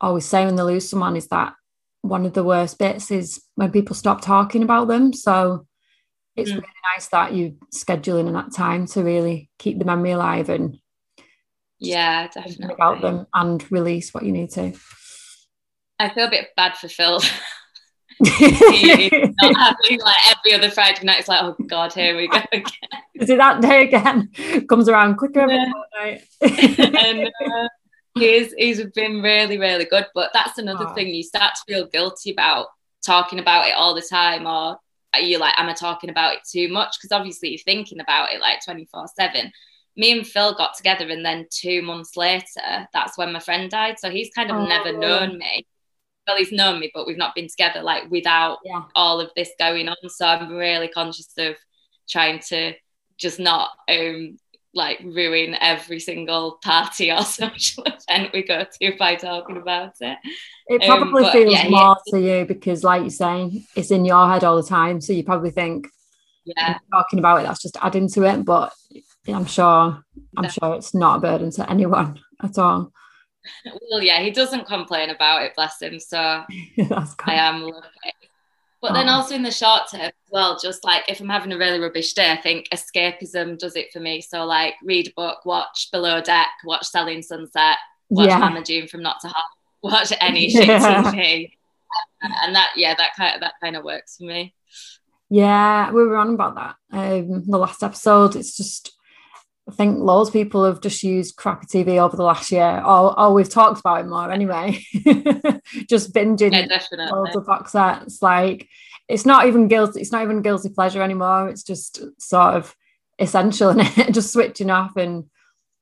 [0.00, 1.54] always say when they lose someone is that
[2.02, 5.12] one of the worst bits is when people stop talking about them.
[5.12, 5.66] So
[6.36, 6.54] it's mm.
[6.54, 10.78] really nice that you scheduling in that time to really keep the memory alive and
[11.80, 14.72] yeah, definitely about them and release what you need to.
[15.98, 17.20] I feel a bit bad for Phil
[18.20, 21.20] not having like every other Friday night.
[21.20, 22.64] It's like, oh god, here we go again.
[23.14, 24.30] Is it that day again?
[24.68, 26.22] Comes around quicker every night.
[26.40, 27.68] and uh,
[28.14, 30.06] he's he's been really really good.
[30.14, 30.94] But that's another oh.
[30.94, 31.08] thing.
[31.08, 32.66] You start to feel guilty about
[33.04, 34.78] talking about it all the time, or
[35.14, 36.96] are you like, am I talking about it too much?
[36.98, 39.52] Because obviously you're thinking about it like twenty four seven.
[39.96, 43.98] me and Phil got together, and then two months later, that's when my friend died.
[43.98, 44.66] So he's kind of oh.
[44.66, 45.66] never known me.
[46.28, 48.82] Well, he's known me, but we've not been together like without yeah.
[48.94, 49.96] all of this going on.
[50.08, 51.56] So I'm really conscious of
[52.08, 52.74] trying to
[53.16, 54.38] just not um
[54.74, 60.18] like ruin every single party or social event we go to by talking about it.
[60.68, 64.28] It probably um, feels yeah, more to you because, like you're saying, it's in your
[64.28, 65.00] head all the time.
[65.00, 65.88] So you probably think,
[66.44, 68.44] yeah, talking about it, that's just adding to it.
[68.44, 68.72] But
[69.26, 70.04] I'm sure,
[70.36, 72.92] I'm sure it's not a burden to anyone at all.
[73.90, 75.98] Well, yeah, he doesn't complain about it, bless him.
[76.00, 78.12] So I am lucky.
[78.80, 78.94] But oh.
[78.94, 81.80] then also in the short term as well, just like if I'm having a really
[81.80, 84.20] rubbish day, I think escapism does it for me.
[84.20, 87.76] So like read a book, watch Below Deck, watch Selling Sunset,
[88.08, 88.38] watch yeah.
[88.38, 89.44] Mama June from Not to Hot,
[89.82, 91.02] watch any shit yeah.
[91.02, 91.50] TV.
[92.42, 94.54] And that yeah, that kind of that kind of works for me.
[95.30, 98.36] Yeah, we were on about that um the last episode.
[98.36, 98.92] It's just
[99.68, 102.82] I think loads of people have just used crappy TV over the last year.
[102.84, 104.82] Oh, we've talked about it more anyway.
[105.88, 108.22] just binging yeah, loads of box sets.
[108.22, 108.66] Like
[109.08, 111.50] it's not even guilty, it's not even guilty pleasure anymore.
[111.50, 112.74] It's just sort of
[113.18, 115.24] essential and just switching off and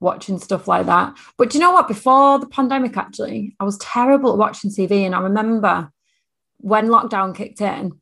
[0.01, 1.17] watching stuff like that.
[1.39, 1.87] But you know what?
[1.87, 5.07] Before the pandemic, actually, I was terrible at watching TV.
[5.07, 5.93] And I remember
[6.59, 8.01] when lockdown kicked in,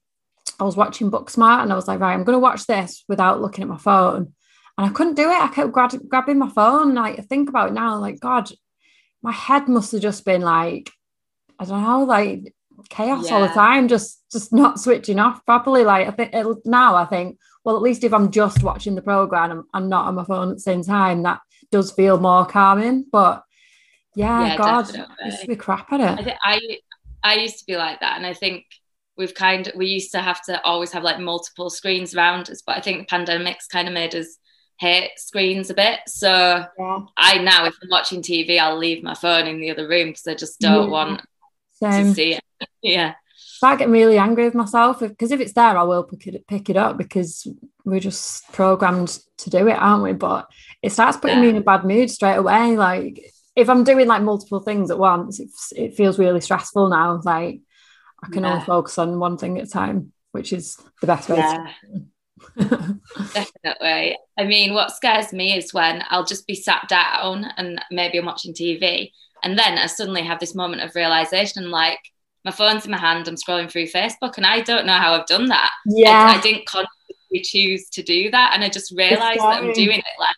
[0.58, 3.42] I was watching Booksmart and I was like, right, I'm going to watch this without
[3.42, 4.32] looking at my phone
[4.76, 5.42] and I couldn't do it.
[5.42, 6.94] I kept grab- grabbing my phone.
[6.94, 8.50] Like I think about it now, like God,
[9.22, 10.90] my head must have just been like,
[11.58, 12.54] I don't know, like
[12.88, 13.36] chaos yeah.
[13.36, 15.84] all the time, just just not switching off properly.
[15.84, 19.50] Like I think now, I think, well, at least if I'm just watching the program
[19.50, 23.06] and I'm not on my phone at the same time, that does feel more calming.
[23.10, 23.42] But
[24.14, 25.14] yeah, yeah God, definitely.
[25.22, 26.36] I used to be crap at it.
[26.44, 26.78] I, I
[27.22, 28.64] I used to be like that, and I think
[29.16, 32.62] we've kind of we used to have to always have like multiple screens around us,
[32.66, 34.38] but I think the pandemic's kind of made us
[34.78, 36.00] hate screens a bit.
[36.06, 36.28] So
[36.78, 37.00] yeah.
[37.16, 40.26] I now, if I'm watching TV, I'll leave my phone in the other room because
[40.26, 40.90] I just don't yeah.
[40.90, 41.22] want
[41.74, 42.06] Same.
[42.06, 42.44] to see it.
[42.82, 43.14] yeah.
[43.62, 46.68] I get really angry with myself because if, it's there, I will pick it pick
[46.68, 47.46] it up because
[47.84, 50.12] we're just programmed to do it, aren't we?
[50.12, 50.50] But
[50.82, 51.42] it starts putting yeah.
[51.44, 52.76] me in a bad mood straight away.
[52.76, 53.24] Like
[53.56, 57.20] if I'm doing like multiple things at once, it, it feels really stressful now.
[57.24, 57.60] Like
[58.22, 58.54] I can yeah.
[58.54, 61.38] only focus on one thing at a time, which is the best way.
[61.38, 61.66] Yeah.
[61.94, 62.04] To
[63.34, 64.18] Definitely.
[64.38, 68.26] I mean, what scares me is when I'll just be sat down and maybe I'm
[68.26, 69.10] watching TV,
[69.42, 71.98] and then I suddenly have this moment of realization like,
[72.44, 75.26] my phone's in my hand, I'm scrolling through Facebook, and I don't know how I've
[75.26, 75.70] done that.
[75.86, 76.32] Yeah.
[76.34, 79.98] I, I didn't consciously choose to do that, and I just realized that I'm doing
[79.98, 80.36] it like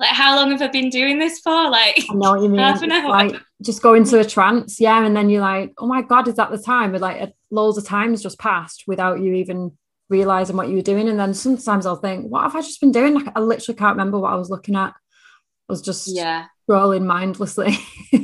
[0.00, 1.70] like how long have I been doing this for?
[1.70, 2.60] Like I know what you mean.
[2.60, 3.08] Half an hour.
[3.08, 6.36] Like just go into a trance, yeah, and then you're like, oh my god, is
[6.36, 6.92] that the time?
[6.92, 9.76] But like loads of times just passed without you even
[10.08, 11.08] realizing what you were doing.
[11.08, 13.14] And then sometimes I'll think, what have I just been doing?
[13.14, 14.94] Like, I literally can't remember what I was looking at.
[14.94, 17.76] I was just yeah rolling mindlessly.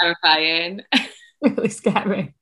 [0.00, 0.82] Terrifying.
[1.42, 2.34] really scary.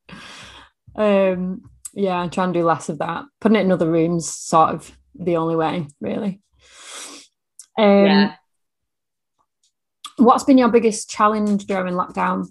[0.95, 1.63] Um,
[1.95, 3.25] yeah, I'm trying to do less of that.
[3.41, 6.41] Putting it in other rooms, sort of the only way, really.
[7.79, 8.35] Um, yeah.
[10.17, 12.49] What's been your biggest challenge during lockdown?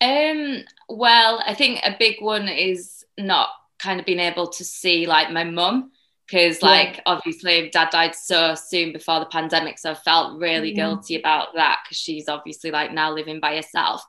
[0.00, 5.06] Um, well, I think a big one is not kind of been able to see
[5.06, 5.90] like my mum
[6.26, 7.02] because like yeah.
[7.06, 10.76] obviously dad died so soon before the pandemic so i felt really yeah.
[10.76, 14.02] guilty about that because she's obviously like now living by herself.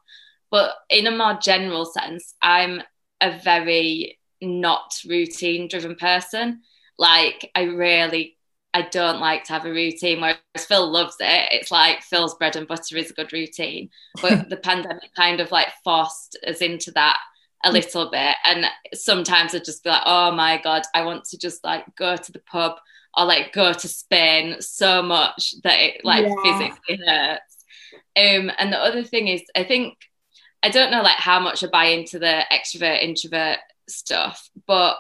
[0.50, 2.82] But in a more general sense i'm
[3.22, 6.62] a very not routine driven person.
[6.98, 8.38] Like i really
[8.74, 11.50] i don't like to have a routine whereas phil loves it.
[11.52, 13.90] It's like phil's bread and butter is a good routine.
[14.22, 17.18] But the pandemic kind of like forced us into that
[17.64, 17.74] a mm.
[17.74, 18.36] little bit.
[18.44, 22.16] And sometimes I'd just be like, oh my God, I want to just like go
[22.16, 22.78] to the pub
[23.18, 26.36] or like go to Spain so much that it like yeah.
[26.44, 27.66] physically hurts.
[28.16, 29.98] Um, and the other thing is, I think,
[30.64, 34.98] I don't know like how much I buy into the extrovert introvert stuff, but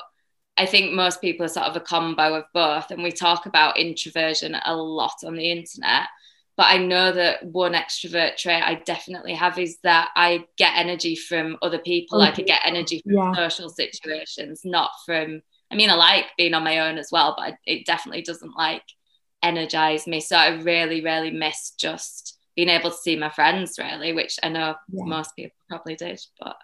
[0.58, 2.92] I think most people are sort of a combo of both.
[2.92, 6.08] And we talk about introversion a lot on the internet.
[6.58, 11.16] But I know that one extrovert trait I definitely have is that I get energy
[11.16, 12.20] from other people.
[12.20, 13.34] Like I could get energy from yeah.
[13.34, 17.56] social situations, not from, I mean, I like being on my own as well, but
[17.66, 18.84] it definitely doesn't like
[19.42, 20.20] energize me.
[20.20, 24.50] So I really, really miss just being able to see my friends, really, which I
[24.50, 25.04] know yeah.
[25.06, 26.20] most people probably did.
[26.40, 26.58] But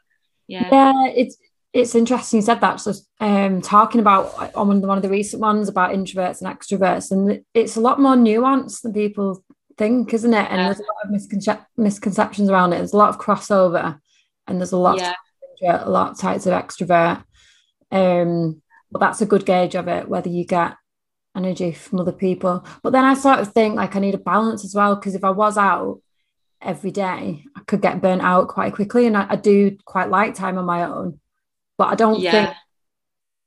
[0.48, 0.68] yeah.
[0.70, 1.38] Yeah, it's,
[1.74, 2.80] it's interesting you said that.
[2.80, 7.44] So, um, talking about on one of the recent ones about introverts and extroverts, and
[7.54, 9.44] it's a lot more nuanced than people
[9.78, 10.48] think, isn't it?
[10.50, 10.66] And yeah.
[10.66, 12.78] there's a lot of misconce- misconceptions around it.
[12.78, 14.00] There's a lot of crossover,
[14.48, 15.82] and there's a lot, yeah.
[15.82, 17.24] of, a lot of types of extrovert.
[17.92, 18.62] Um,
[18.92, 20.76] but that's a good gauge of it, whether you get
[21.36, 22.66] energy from other people.
[22.82, 25.24] But then I sort of think like I need a balance as well because if
[25.24, 26.02] I was out
[26.62, 29.06] every day, I could get burnt out quite quickly.
[29.06, 31.20] And I, I do quite like time on my own,
[31.78, 32.32] but I don't yeah.
[32.32, 32.56] think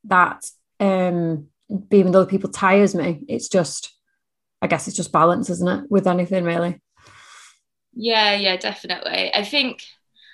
[0.05, 0.45] that
[0.79, 1.49] um,
[1.88, 3.21] being with other people tires me.
[3.29, 3.93] It's just,
[4.62, 5.90] I guess it's just balance, isn't it?
[5.90, 6.81] With anything really.
[7.94, 9.33] Yeah, yeah, definitely.
[9.35, 9.83] I think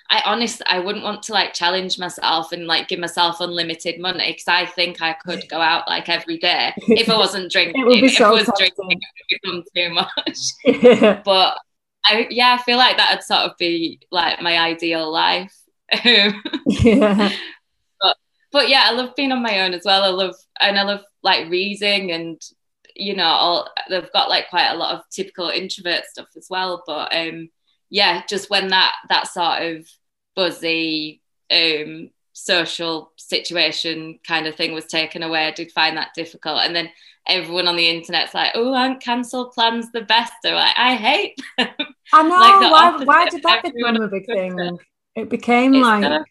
[0.09, 4.31] I honestly I wouldn't want to like challenge myself and like give myself unlimited money
[4.31, 7.83] because I think I could go out like every day if I wasn't drinking.
[7.87, 10.37] if so I was drinking, it would become too much.
[10.83, 11.21] Yeah.
[11.25, 11.57] But
[12.05, 15.55] I yeah, I feel like that would sort of be like my ideal life.
[16.05, 17.31] yeah.
[18.01, 18.17] But
[18.51, 20.03] but yeah, I love being on my own as well.
[20.03, 22.41] I love and I love like reading and
[22.97, 26.83] you know all they've got like quite a lot of typical introvert stuff as well.
[26.85, 27.49] But um
[27.89, 29.87] yeah, just when that that sort of
[30.35, 36.61] buzzy um, social situation kind of thing was taken away, I did find that difficult.
[36.63, 36.89] And then
[37.27, 41.39] everyone on the internet's like, "Oh, aren't cancelled plans the best?" They're like, "I hate."
[41.57, 41.69] Them.
[42.13, 42.37] I know.
[42.37, 43.03] like why?
[43.03, 44.79] Why did that become a big thing?
[45.15, 46.23] It became it's like so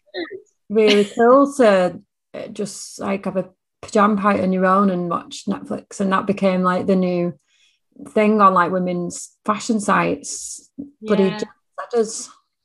[0.69, 2.01] really cool to
[2.33, 3.49] uh, just like have a
[3.87, 7.33] pajama party on your own and watch Netflix, and that became like the new
[8.09, 10.69] thing on like women's fashion sites.
[11.01, 11.15] Yeah.
[11.15, 11.45] Bloody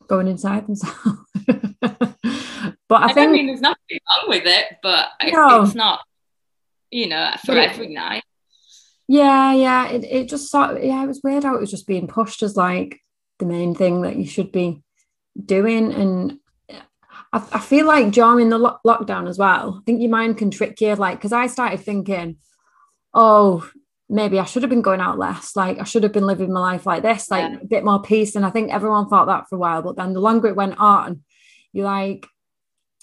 [0.09, 0.99] going inside themselves.
[1.81, 2.17] but
[2.91, 5.63] I, I think mean there's nothing wrong with it, but no.
[5.63, 6.01] it's not,
[6.91, 8.25] you know, for but every night.
[9.09, 9.89] Yeah, yeah.
[9.89, 12.43] It, it just sort of, yeah, it was weird how it was just being pushed
[12.43, 13.01] as like
[13.39, 14.83] the main thing that you should be
[15.43, 15.93] doing.
[15.93, 16.39] And
[17.33, 20.51] I, I feel like during the lo- lockdown as well, I think your mind can
[20.51, 20.95] trick you.
[20.95, 22.37] Like, because I started thinking,
[23.15, 23.69] oh,
[24.09, 25.57] maybe I should have been going out less.
[25.57, 27.59] Like I should have been living my life like this, like yeah.
[27.61, 28.37] a bit more peace.
[28.37, 29.83] And I think everyone thought that for a while.
[29.83, 31.23] But then the longer it went on,
[31.73, 32.27] you're like,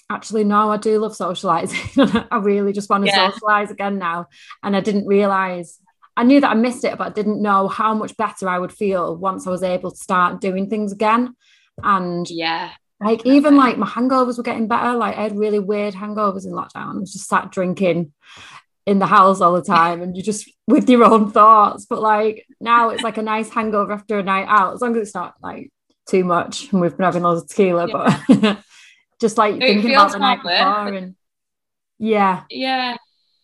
[0.08, 1.80] actually, no, I do love socializing.
[2.30, 3.30] I really just want to yeah.
[3.30, 4.28] socialize again now.
[4.62, 5.78] And I didn't realize
[6.16, 8.72] I knew that I missed it, but I didn't know how much better I would
[8.72, 11.34] feel once I was able to start doing things again.
[11.82, 14.96] And yeah, like even like my hangovers were getting better.
[14.96, 16.96] Like I had really weird hangovers in lockdown.
[16.96, 18.12] I was just sat drinking
[18.86, 21.86] in the house all the time and you just with your own thoughts.
[21.88, 25.02] But like now it's like a nice hangover after a night out, as long as
[25.08, 25.72] it's not like
[26.08, 28.38] too much and we've been having loads of tequila, yeah.
[28.38, 28.58] but
[29.20, 31.16] just like it thinking about the night before and
[31.98, 32.42] yeah.
[32.50, 32.96] Yeah.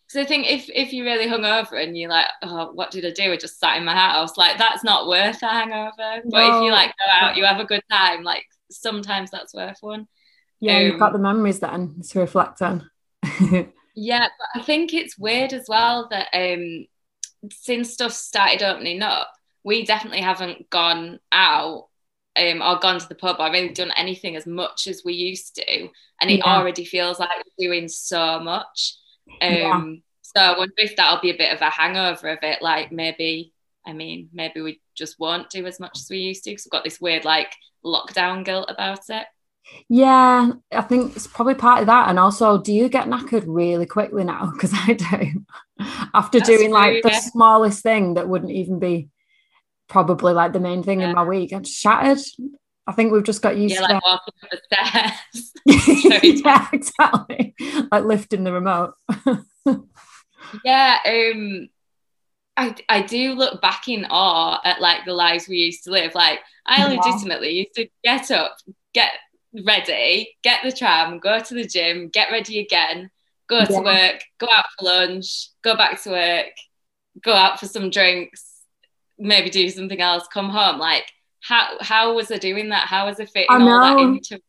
[0.07, 3.05] Because I think if if you really hung over and you're like, oh, what did
[3.05, 3.31] I do?
[3.31, 4.37] I just sat in my house.
[4.37, 5.91] Like that's not worth a hangover.
[5.97, 6.57] But no.
[6.57, 8.23] if you like go out, you have a good time.
[8.23, 10.07] Like sometimes that's worth one.
[10.59, 12.89] Yeah, um, you've got the memories then to reflect on.
[13.99, 16.85] Yeah, but I think it's weird as well that um,
[17.51, 21.87] since stuff started opening up, we definitely haven't gone out
[22.35, 25.55] um, or gone to the pub or really done anything as much as we used
[25.55, 25.89] to.
[26.21, 26.43] And it yeah.
[26.45, 28.97] already feels like we're doing so much.
[29.41, 29.83] Um, yeah.
[30.21, 32.61] So I wonder if that'll be a bit of a hangover of it.
[32.61, 33.51] Like maybe,
[33.83, 36.71] I mean, maybe we just won't do as much as we used to because we've
[36.71, 37.53] got this weird like
[37.85, 39.27] lockdown guilt about it.
[39.89, 42.09] Yeah, I think it's probably part of that.
[42.09, 44.51] And also, do you get knackered really quickly now?
[44.53, 45.45] Because I do.
[46.13, 49.09] After That's doing like the smallest thing that wouldn't even be
[49.87, 51.09] probably like the main thing yeah.
[51.09, 52.23] in my week, I'm shattered.
[52.87, 55.11] I think we've just got used yeah, to like walking up the
[55.65, 56.41] stairs.
[56.45, 57.55] yeah, exactly.
[57.91, 58.93] Like lifting the remote.
[60.63, 61.67] yeah, um,
[62.57, 66.15] I I do look back in awe at like the lives we used to live.
[66.15, 68.57] Like I legitimately used to get up,
[68.93, 69.11] get
[69.65, 73.09] ready, get the tram, go to the gym, get ready again,
[73.47, 76.47] go to work, go out for lunch, go back to work,
[77.23, 78.63] go out for some drinks,
[79.17, 80.79] maybe do something else, come home.
[80.79, 81.05] Like,
[81.41, 82.87] how how was I doing that?
[82.87, 84.39] How was I fitting all that into?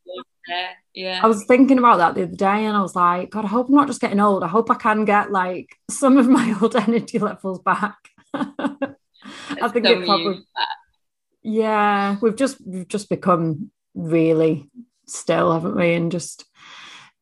[0.99, 1.21] Yeah.
[1.23, 3.69] I was thinking about that the other day and I was like, God, I hope
[3.69, 4.43] I'm not just getting old.
[4.43, 7.97] I hope I can get like some of my old energy levels back.
[8.35, 10.45] I think it probably
[11.45, 14.69] yeah, we've just we've just become really
[15.07, 15.95] still, haven't we?
[15.95, 16.45] And just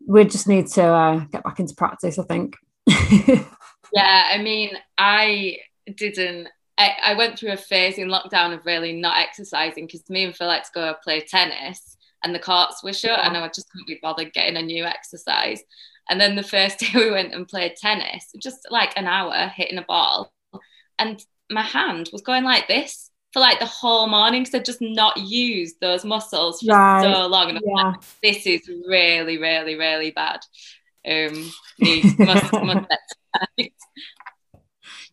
[0.07, 2.57] we just need to uh, get back into practice, I think.
[3.93, 5.59] yeah, I mean, I
[5.95, 6.49] didn't.
[6.79, 10.35] I, I went through a phase in lockdown of really not exercising because me and
[10.35, 13.87] Phil like to go play tennis and the carts were shut and I just couldn't
[13.87, 15.63] be bothered getting a new exercise.
[16.09, 19.79] And then the first day we went and played tennis, just like an hour hitting
[19.79, 20.33] a ball,
[20.99, 24.81] and my hand was going like this for like the whole morning because I'd just
[24.81, 27.03] not used those muscles for right.
[27.03, 27.51] so long.
[27.51, 27.83] And yeah.
[27.83, 30.41] like, this is really, really, really bad.
[31.07, 31.53] Um,
[32.19, 32.87] must, must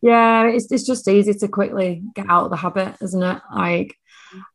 [0.02, 3.42] yeah, it's, it's just easy to quickly get out of the habit, isn't it?
[3.54, 3.96] Like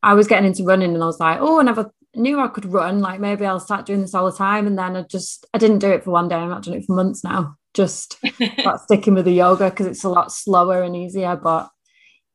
[0.02, 2.66] I was getting into running and I was like, oh, I never knew I could
[2.66, 3.00] run.
[3.00, 4.66] Like maybe I'll start doing this all the time.
[4.66, 6.36] And then I just I didn't do it for one day.
[6.36, 7.56] I'm not doing it for months now.
[7.74, 8.18] Just
[8.84, 11.68] sticking with the yoga because it's a lot slower and easier, but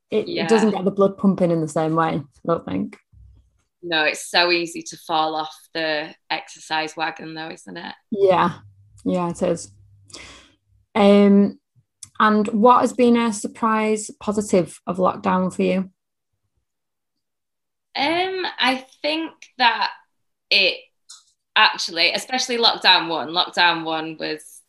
[0.10, 0.44] it, yeah.
[0.44, 2.14] it doesn't get the blood pumping in the same way.
[2.14, 2.98] I don't think.
[3.82, 7.94] No, it's so easy to fall off the exercise wagon, though, isn't it?
[8.12, 8.54] Yeah,
[9.04, 9.72] yeah, it is.
[10.96, 11.60] Um,
[12.20, 15.92] and what has been a surprise positive of lockdown for you?
[17.98, 19.92] Um, I think that
[20.50, 20.80] it
[21.56, 24.62] actually, especially lockdown one, lockdown one was,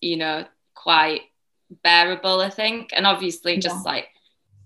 [0.00, 1.22] you know, quite
[1.82, 2.90] bearable, I think.
[2.92, 3.92] And obviously, just yeah.
[3.92, 4.08] like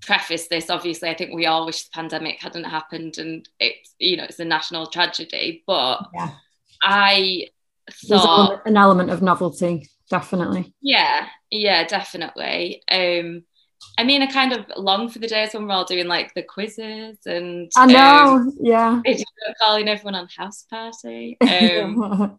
[0.03, 4.17] preface this, obviously, I think we all wish the pandemic hadn't happened and it's, you
[4.17, 5.63] know, it's a national tragedy.
[5.67, 6.31] But yeah.
[6.83, 7.49] I
[7.91, 8.63] thought.
[8.67, 10.75] an element of novelty, definitely.
[10.81, 12.83] Yeah, yeah, definitely.
[12.91, 13.45] Um,
[13.97, 16.43] I mean, I kind of long for the days when we're all doing like the
[16.43, 19.01] quizzes and I know, um, yeah,
[19.61, 21.37] calling everyone on house party.
[21.45, 22.39] Um,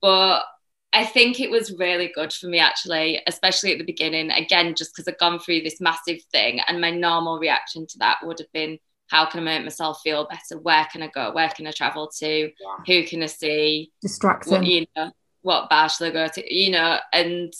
[0.00, 0.44] but
[0.92, 4.30] I think it was really good for me actually, especially at the beginning.
[4.30, 8.18] Again, just because I'd gone through this massive thing, and my normal reaction to that
[8.22, 10.60] would have been, "How can I make myself feel better?
[10.60, 11.32] Where can I go?
[11.32, 12.28] Where can I travel to?
[12.28, 12.52] Yeah.
[12.86, 13.92] Who can I see?
[14.00, 14.52] Distracting.
[14.52, 15.10] What, you know,
[15.42, 16.54] what bar shall I go to?
[16.54, 17.52] You know, and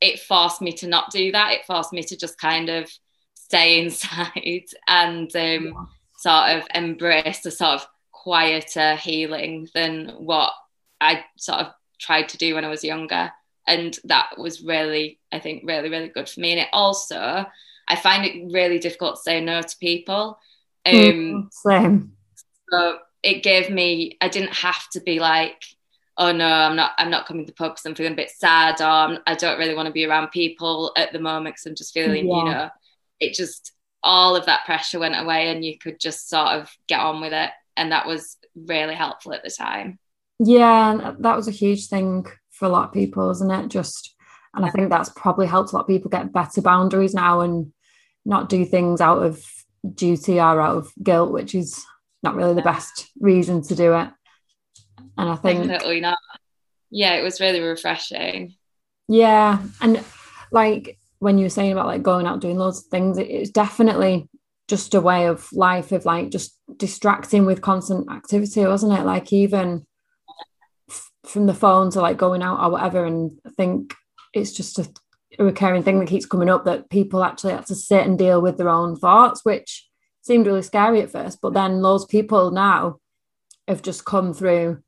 [0.00, 1.52] it forced me to not do that.
[1.52, 2.90] It forced me to just kind of
[3.34, 5.88] stay inside and um,
[6.18, 10.52] sort of embrace the sort of quieter healing than what
[11.00, 13.32] I sort of tried to do when I was younger.
[13.66, 16.52] And that was really, I think, really, really good for me.
[16.52, 17.46] And it also,
[17.88, 20.38] I find it really difficult to say no to people.
[20.86, 22.12] Um, mm, same.
[22.70, 25.62] So it gave me, I didn't have to be like,
[26.20, 28.30] oh no, I'm not, I'm not coming to the pub because I'm feeling a bit
[28.30, 31.54] sad, or I'm, I do not really want to be around people at the moment
[31.54, 32.36] because I'm just feeling, yeah.
[32.36, 32.68] you know,
[33.18, 37.00] it just all of that pressure went away, and you could just sort of get
[37.00, 39.98] on with it, and that was really helpful at the time.
[40.38, 43.68] Yeah, that was a huge thing for a lot of people, isn't it?
[43.68, 44.14] Just,
[44.54, 47.72] and I think that's probably helped a lot of people get better boundaries now and
[48.26, 49.42] not do things out of
[49.94, 51.82] duty or out of guilt, which is
[52.22, 54.10] not really the best reason to do it.
[55.20, 56.16] And I think definitely not.
[56.90, 58.54] Yeah, it was really refreshing.
[59.06, 59.58] Yeah.
[59.82, 60.02] And
[60.50, 63.50] like when you were saying about like going out doing loads of things, it, it's
[63.50, 64.30] definitely
[64.66, 69.04] just a way of life of like just distracting with constant activity, wasn't it?
[69.04, 69.84] Like even
[70.88, 73.04] f- from the phone to like going out or whatever.
[73.04, 73.94] And I think
[74.32, 74.88] it's just a,
[75.38, 78.40] a recurring thing that keeps coming up that people actually have to sit and deal
[78.40, 79.86] with their own thoughts, which
[80.22, 81.42] seemed really scary at first.
[81.42, 83.00] But then loads of people now
[83.68, 84.82] have just come through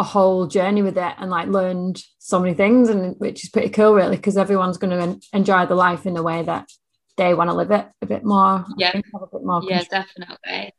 [0.00, 3.68] a whole journey with it and like learned so many things and which is pretty
[3.68, 6.70] cool really because everyone's going to en- enjoy the life in a way that
[7.18, 8.64] they want to live it a bit more.
[8.78, 8.96] Yeah.
[8.96, 10.72] a bit more yeah definitely.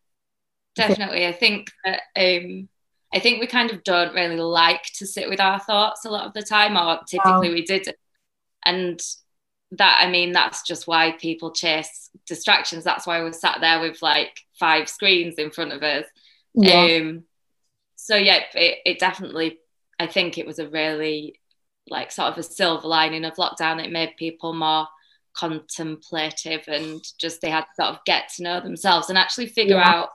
[0.75, 1.27] Definitely.
[1.27, 2.67] I think that um
[3.13, 6.25] i think we kind of don't really like to sit with our thoughts a lot
[6.25, 7.53] of the time or typically wow.
[7.53, 7.93] we did.
[8.65, 8.99] And
[9.73, 12.83] that i mean that's just why people chase distractions.
[12.83, 16.05] That's why we're sat there with like five screens in front of us.
[16.55, 16.97] Yeah.
[17.01, 17.23] um
[18.03, 19.59] so yeah, it, it definitely,
[19.99, 21.39] I think it was a really
[21.87, 23.83] like sort of a silver lining of lockdown.
[23.83, 24.87] It made people more
[25.37, 29.75] contemplative and just they had to sort of get to know themselves and actually figure
[29.75, 29.87] yeah.
[29.87, 30.09] out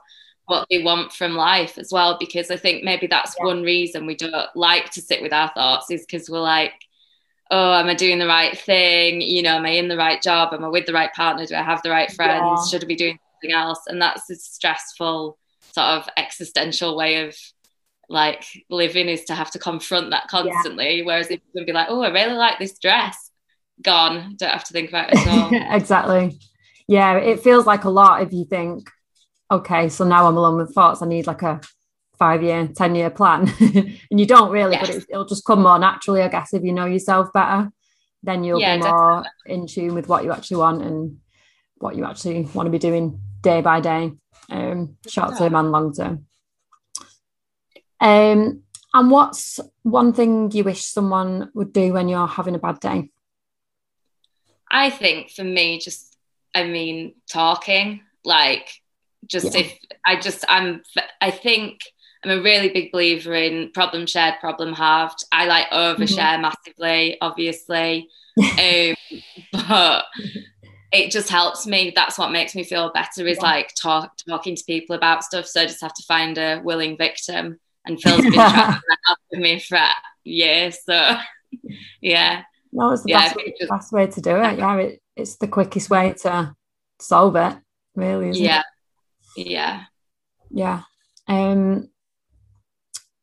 [0.47, 2.17] what they want from life as well.
[2.19, 3.45] Because I think maybe that's yeah.
[3.45, 6.73] one reason we don't like to sit with our thoughts is because we're like,
[7.51, 9.21] oh, am I doing the right thing?
[9.21, 10.53] You know, am I in the right job?
[10.53, 11.45] Am I with the right partner?
[11.45, 12.43] Do I have the right friends?
[12.43, 12.65] Yeah.
[12.69, 13.79] Should I be doing something else?
[13.87, 15.37] And that's a stressful
[15.71, 17.37] sort of existential way of
[18.09, 20.99] like living is to have to confront that constantly.
[20.99, 21.05] Yeah.
[21.05, 23.31] Whereas if you can be like, oh, I really like this dress,
[23.81, 25.49] gone, don't have to think about it at all.
[25.75, 26.39] exactly.
[26.87, 28.89] Yeah, it feels like a lot if you think,
[29.51, 31.01] okay, so now I'm alone with thoughts.
[31.01, 31.59] I need like a
[32.17, 33.51] five year, 10 year plan.
[33.59, 34.87] and you don't really, yes.
[34.87, 37.71] but it, will just come more naturally, I guess, if you know yourself better.
[38.23, 39.53] Then you'll yeah, be more definitely.
[39.53, 41.17] in tune with what you actually want and
[41.77, 44.11] what you actually want to be doing day by day,
[44.49, 46.25] um, short term and long term.
[47.99, 52.79] Um, and what's one thing you wish someone would do when you're having a bad
[52.79, 53.09] day?
[54.69, 56.17] I think for me, just,
[56.53, 58.69] I mean, talking, like,
[59.25, 59.61] just yeah.
[59.61, 60.81] if I just, I'm,
[61.21, 61.81] I think
[62.23, 65.23] I'm a really big believer in problem shared, problem halved.
[65.31, 66.41] I like overshare mm-hmm.
[66.41, 68.09] massively, obviously.
[68.37, 68.95] um,
[69.67, 70.05] but
[70.91, 71.91] it just helps me.
[71.95, 73.43] That's what makes me feel better is yeah.
[73.43, 75.47] like talk, talking to people about stuff.
[75.47, 78.81] So I just have to find a willing victim and Phil's been trying to
[79.31, 79.79] with me for
[80.23, 80.79] years.
[80.83, 81.17] So
[82.01, 82.43] yeah.
[82.71, 84.57] No, it's the yeah, best, just, best, way to do it.
[84.59, 86.53] Yeah, it, it's the quickest way to
[86.99, 87.57] solve it,
[87.95, 88.37] really.
[88.37, 88.63] yeah.
[89.35, 89.47] It?
[89.47, 89.83] Yeah.
[90.49, 90.81] Yeah.
[91.27, 91.89] Um,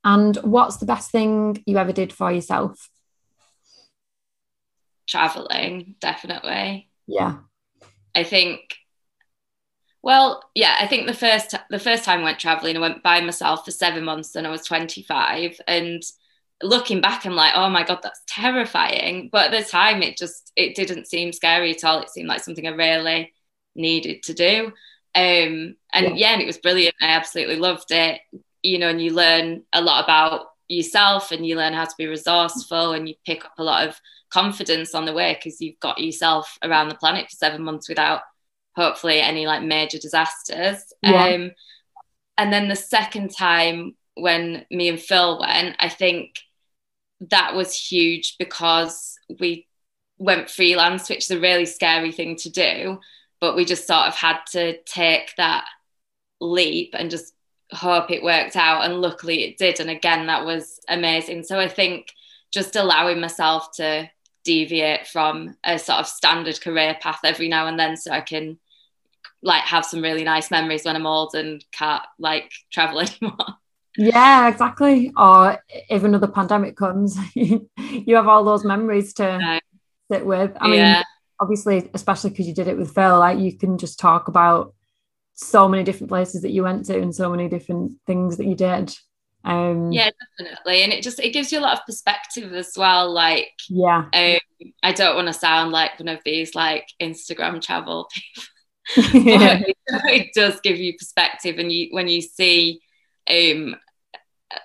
[0.04, 2.90] And what's the best thing you ever did for yourself?
[5.06, 6.90] Traveling, definitely.
[7.06, 7.36] Yeah.
[8.14, 8.76] I think
[10.04, 13.22] well, yeah, I think the first the first time I went traveling, I went by
[13.22, 15.58] myself for seven months, and I was 25.
[15.66, 16.02] And
[16.62, 19.30] looking back, I'm like, oh my god, that's terrifying.
[19.32, 22.00] But at the time, it just it didn't seem scary at all.
[22.00, 23.32] It seemed like something I really
[23.74, 24.66] needed to do.
[25.14, 26.14] Um, and yeah.
[26.16, 26.94] yeah, and it was brilliant.
[27.00, 28.20] I absolutely loved it.
[28.62, 32.08] You know, and you learn a lot about yourself, and you learn how to be
[32.08, 33.98] resourceful, and you pick up a lot of
[34.28, 38.20] confidence on the way because you've got yourself around the planet for seven months without
[38.76, 40.92] hopefully any like major disasters.
[41.02, 41.26] Yeah.
[41.26, 41.50] Um,
[42.36, 46.40] and then the second time when me and Phil went, I think
[47.30, 49.66] that was huge because we
[50.18, 53.00] went freelance, which is a really scary thing to do.
[53.40, 55.66] But we just sort of had to take that
[56.40, 57.34] leap and just
[57.72, 58.84] hope it worked out.
[58.84, 59.80] And luckily it did.
[59.80, 61.44] And again, that was amazing.
[61.44, 62.12] So I think
[62.52, 64.08] just allowing myself to
[64.44, 68.58] deviate from a sort of standard career path every now and then so I can
[69.44, 73.36] like have some really nice memories when I'm old and can't like travel anymore.
[73.96, 75.12] Yeah, exactly.
[75.16, 77.68] Or if another pandemic comes, you
[78.16, 79.60] have all those memories to
[80.10, 80.52] sit with.
[80.60, 80.96] I mean,
[81.40, 84.74] obviously, especially because you did it with Phil, like you can just talk about
[85.34, 88.54] so many different places that you went to and so many different things that you
[88.54, 88.94] did.
[89.44, 93.12] Um, yeah, definitely, and it just it gives you a lot of perspective as well.
[93.12, 98.08] Like, yeah, um, I don't want to sound like one of these like Instagram travel
[98.12, 98.44] people
[98.96, 102.80] it, it, does give you perspective and you when you see
[103.30, 103.74] um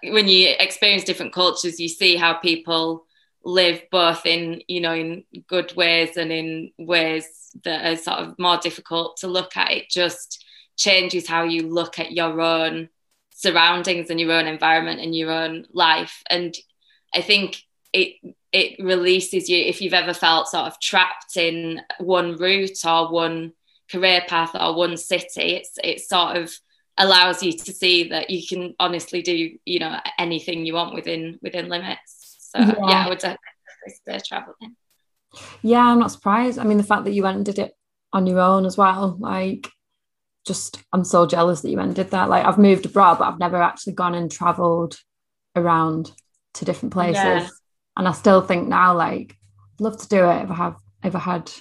[0.04, 3.06] when you experience different cultures you see how people
[3.44, 8.40] live both in you know in good ways and in ways that are sort of
[8.40, 9.72] more difficult to look at.
[9.72, 10.44] It just
[10.78, 12.90] changes how you look at your own
[13.32, 16.22] surroundings and your own environment and your own life.
[16.30, 16.56] And
[17.14, 18.14] i think it
[18.52, 23.54] it releases you if you've ever felt sort of trapped in one route or one
[23.92, 26.52] career path or one city it's it sort of
[27.00, 31.40] allows you to see that you can honestly do you know anything you want within
[31.42, 32.38] within limits.
[32.52, 33.06] So yeah, yeah.
[33.06, 33.40] I would definitely
[33.88, 34.76] stay traveling.
[35.62, 36.60] Yeah i'm not surprised.
[36.60, 37.74] I mean the fact that you went and did it
[38.12, 39.70] on your own as well like
[40.46, 42.30] just i'm so jealous that you went and did that.
[42.30, 44.98] Like i've moved abroad but i've never actually gone and traveled
[45.56, 46.12] around
[46.56, 47.24] to different places.
[47.24, 47.48] Yeah.
[47.96, 49.36] and i still think now like
[49.80, 51.52] love to do it if i have if I had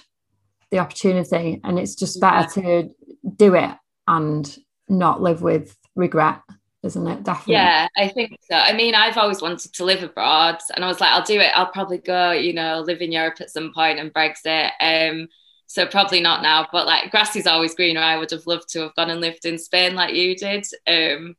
[0.71, 2.89] the opportunity and it's just better to
[3.35, 3.71] do it
[4.07, 4.57] and
[4.87, 6.41] not live with regret
[6.83, 10.57] isn't it definitely yeah i think so i mean i've always wanted to live abroad
[10.75, 13.41] and i was like i'll do it i'll probably go you know live in europe
[13.41, 15.27] at some point and brexit um
[15.65, 18.81] so probably not now but like grass is always greener i would have loved to
[18.81, 21.35] have gone and lived in spain like you did um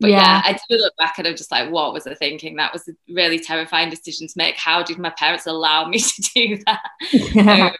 [0.00, 0.16] but yeah.
[0.16, 2.56] yeah, I do look back and I'm just like, what was I thinking?
[2.56, 4.56] That was a really terrifying decision to make.
[4.56, 6.82] How did my parents allow me to do that?
[7.12, 7.66] Yeah.
[7.68, 7.72] Um,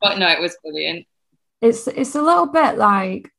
[0.00, 1.06] but no, it was brilliant.
[1.60, 3.30] It's it's a little bit like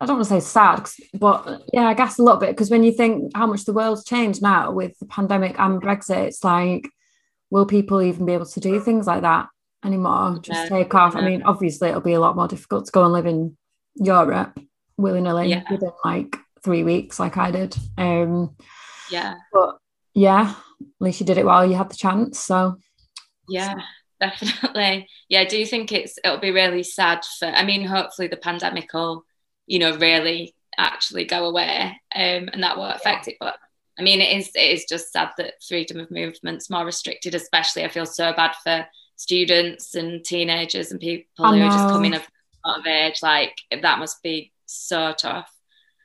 [0.00, 2.84] I don't want to say sad, but yeah, I guess a little bit because when
[2.84, 6.88] you think how much the world's changed now with the pandemic and Brexit, it's like,
[7.50, 9.48] will people even be able to do things like that
[9.84, 10.38] anymore?
[10.40, 10.68] Just yeah.
[10.68, 11.16] take off.
[11.16, 13.56] I mean, obviously, it'll be a lot more difficult to go and live in
[13.96, 14.58] Europe
[14.98, 15.62] willy nilly yeah.
[15.70, 17.76] within like three weeks, like I did.
[17.96, 18.56] Um,
[19.10, 19.78] yeah, but
[20.14, 22.38] yeah, at least you did it while you had the chance.
[22.38, 22.76] So
[23.48, 23.74] yeah,
[24.20, 25.08] definitely.
[25.28, 27.46] Yeah, I do think it's it'll be really sad for.
[27.46, 29.24] I mean, hopefully the pandemic will,
[29.66, 33.36] you know, really actually go away, um, and that won't affect it.
[33.40, 33.56] But
[33.98, 37.34] I mean, it is it is just sad that freedom of movement's more restricted.
[37.34, 42.14] Especially, I feel so bad for students and teenagers and people who are just coming
[42.14, 42.26] of,
[42.64, 43.20] of age.
[43.22, 45.52] Like that must be so tough.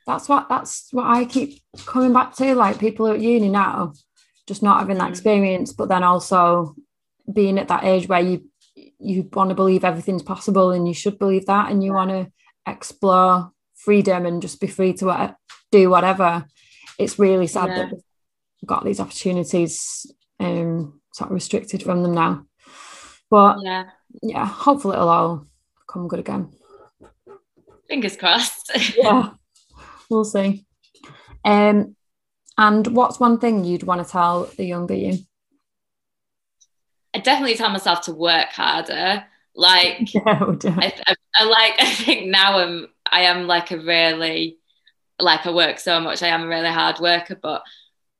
[0.06, 2.54] That's what that's what I keep coming back to.
[2.54, 3.94] Like people at uni now,
[4.46, 5.10] just not having that mm.
[5.10, 6.74] experience, but then also
[7.32, 8.44] being at that age where you
[8.98, 12.30] you want to believe everything's possible and you should believe that and you want to
[12.66, 15.36] explore freedom and just be free to
[15.70, 16.44] do whatever
[16.98, 17.76] it's really sad yeah.
[17.76, 20.06] that we've got these opportunities
[20.40, 22.44] um sort of restricted from them now.
[23.30, 23.84] But yeah.
[24.22, 25.46] yeah hopefully it'll all
[25.88, 26.52] come good again.
[27.88, 28.72] Fingers crossed.
[28.96, 29.30] Yeah
[30.10, 30.66] we'll see.
[31.44, 31.96] Um
[32.56, 35.18] and what's one thing you'd want to tell the younger you
[37.14, 39.24] I definitely tell myself to work harder.
[39.54, 44.58] Like, I, I, I, like, I think now I'm, I am like a really,
[45.20, 46.22] like I work so much.
[46.22, 47.62] I am a really hard worker, but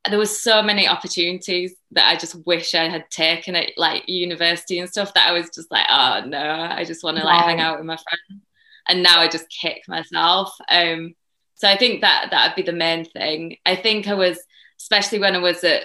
[0.08, 4.78] there was so many opportunities that I just wish I had taken at like university
[4.78, 7.60] and stuff that I was just like, oh no, I just want to like hang
[7.60, 8.42] out with my friends.
[8.86, 10.54] And now I just kick myself.
[10.68, 11.14] Um,
[11.54, 13.56] so I think that that would be the main thing.
[13.64, 14.38] I think I was
[14.80, 15.84] especially when I was at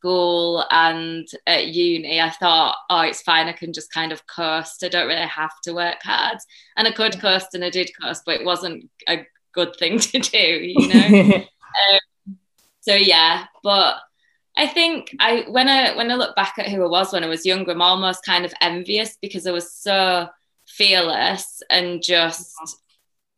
[0.00, 3.48] school and at uni, I thought, oh, it's fine.
[3.48, 4.82] I can just kind of coast.
[4.82, 6.38] I don't really have to work hard.
[6.76, 10.18] And I could coast and I did coast, but it wasn't a good thing to
[10.18, 11.34] do, you know?
[12.26, 12.38] um,
[12.80, 13.96] so yeah, but
[14.56, 17.28] I think I when I when I look back at who I was when I
[17.28, 20.28] was younger, I'm almost kind of envious because I was so
[20.66, 22.56] fearless and just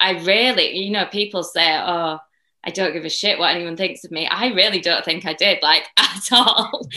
[0.01, 2.19] I really, you know, people say, oh,
[2.65, 4.27] I don't give a shit what anyone thinks of me.
[4.27, 6.89] I really don't think I did, like at all.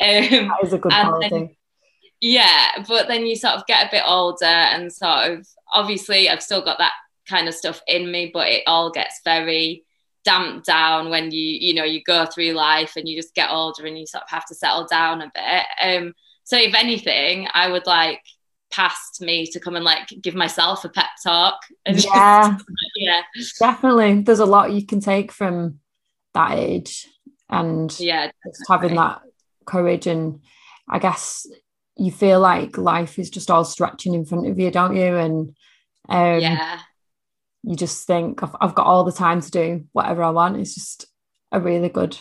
[0.00, 1.28] Um, that is a good quality.
[1.28, 1.56] Then,
[2.20, 6.42] yeah, but then you sort of get a bit older and sort of obviously I've
[6.42, 6.92] still got that
[7.28, 9.84] kind of stuff in me, but it all gets very
[10.24, 13.84] damped down when you you know you go through life and you just get older
[13.84, 15.64] and you sort of have to settle down a bit.
[15.82, 16.14] Um,
[16.44, 18.22] so if anything, I would like
[18.74, 21.60] past me to come and like give myself a pep talk.
[21.86, 22.64] yeah, just,
[22.96, 23.22] yeah,
[23.58, 24.22] definitely.
[24.22, 25.80] There's a lot you can take from
[26.34, 27.06] that age,
[27.48, 29.22] and yeah, just having that
[29.66, 30.40] courage and
[30.88, 31.46] I guess
[31.96, 35.16] you feel like life is just all stretching in front of you, don't you?
[35.16, 35.56] And
[36.08, 36.80] um, yeah,
[37.62, 40.58] you just think I've, I've got all the time to do whatever I want.
[40.58, 41.06] It's just
[41.52, 42.18] a really good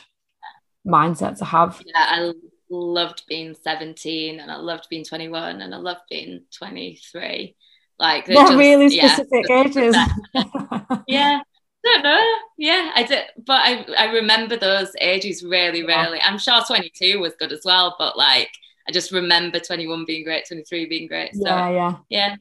[0.85, 1.81] mindset to have.
[1.85, 2.33] Yeah, I
[2.73, 7.55] loved being 17 and I loved being 21 and I loved being 23.
[7.99, 9.95] Like they're just, really specific yeah, ages.
[11.07, 11.41] yeah.
[11.85, 12.33] I don't know.
[12.57, 16.19] Yeah, I did, but I I remember those ages really, really.
[16.21, 18.49] I'm sure 22 was good as well, but like
[18.87, 21.35] I just remember 21 being great, 23 being great.
[21.35, 22.35] So, yeah, yeah, yeah.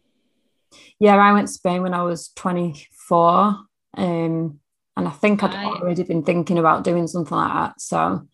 [0.98, 3.56] Yeah, I went to Spain when I was 24,
[3.96, 4.60] um,
[4.96, 7.80] and I think I'd already been thinking about doing something like that.
[7.80, 8.26] So,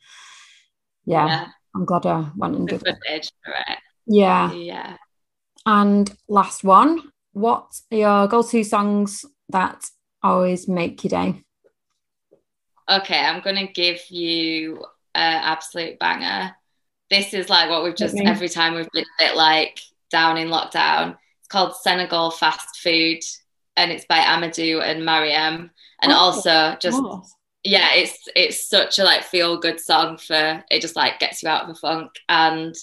[1.04, 1.46] yeah, yeah.
[1.78, 3.30] I'm glad I went and did it.
[4.06, 4.52] Yeah.
[4.52, 4.96] Yeah.
[5.64, 9.84] And last one, what are your go-to songs that
[10.20, 11.44] always make your day?
[12.90, 14.78] Okay, I'm gonna give you
[15.14, 16.56] an absolute banger.
[17.10, 19.78] This is like what we've just every time we've been a bit like
[20.10, 21.16] down in lockdown.
[21.38, 23.20] It's called Senegal Fast Food,
[23.76, 25.70] and it's by Amadou and Mariam.
[26.02, 27.00] And oh, also just
[27.68, 31.48] yeah, it's it's such a like feel good song for it just like gets you
[31.48, 32.12] out of a funk.
[32.28, 32.74] And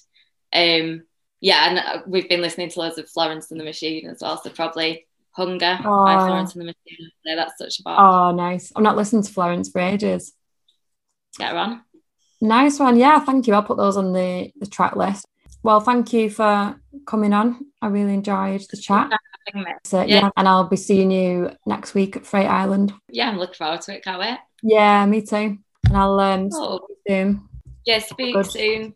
[0.54, 1.04] um
[1.42, 4.42] yeah and uh, we've been listening to loads of Florence and the Machine as well
[4.42, 6.06] so probably Hunger oh.
[6.06, 7.10] by Florence and the Machine.
[7.26, 7.90] Yeah, that's such a.
[7.90, 8.72] Oh nice.
[8.76, 10.34] I'm not listening to Florence for ages.
[11.38, 11.82] Get her on.
[12.40, 12.98] Nice one.
[12.98, 13.56] Yeah thank you.
[13.56, 15.26] I'll put those on the the track list.
[15.64, 17.66] Well thank you for coming on.
[17.82, 19.12] I really enjoyed the chat.
[19.84, 20.22] so, yeah.
[20.22, 20.30] yeah.
[20.38, 22.94] and I'll be seeing you next week at Freight Island.
[23.10, 24.04] Yeah I'm looking forward to it.
[24.04, 25.58] Can't wait yeah, me too.
[25.86, 26.80] And I'll um oh.
[26.86, 27.50] speak soon.
[27.86, 28.52] Yeah, speak Good.
[28.52, 28.94] soon.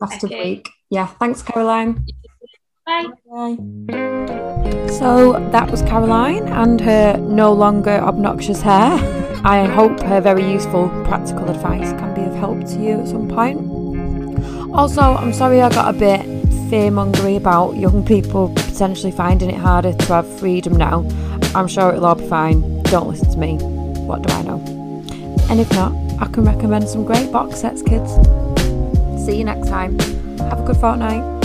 [0.00, 0.34] Rest okay.
[0.34, 0.68] of week.
[0.90, 2.04] Yeah, thanks, Caroline.
[2.84, 3.06] Bye.
[3.30, 3.56] Bye.
[4.88, 8.92] So that was Caroline and her no longer obnoxious hair.
[9.44, 13.28] I hope her very useful practical advice can be of help to you at some
[13.28, 13.58] point.
[14.74, 16.20] Also, I'm sorry I got a bit
[16.70, 21.06] fearmongery about young people potentially finding it harder to have freedom now.
[21.54, 22.82] I'm sure it'll all be fine.
[22.84, 23.56] Don't listen to me.
[24.06, 24.81] What do I know?
[25.50, 28.12] And if not, I can recommend some great box sets, kids.
[29.24, 29.98] See you next time.
[30.38, 31.41] Have a good fortnight.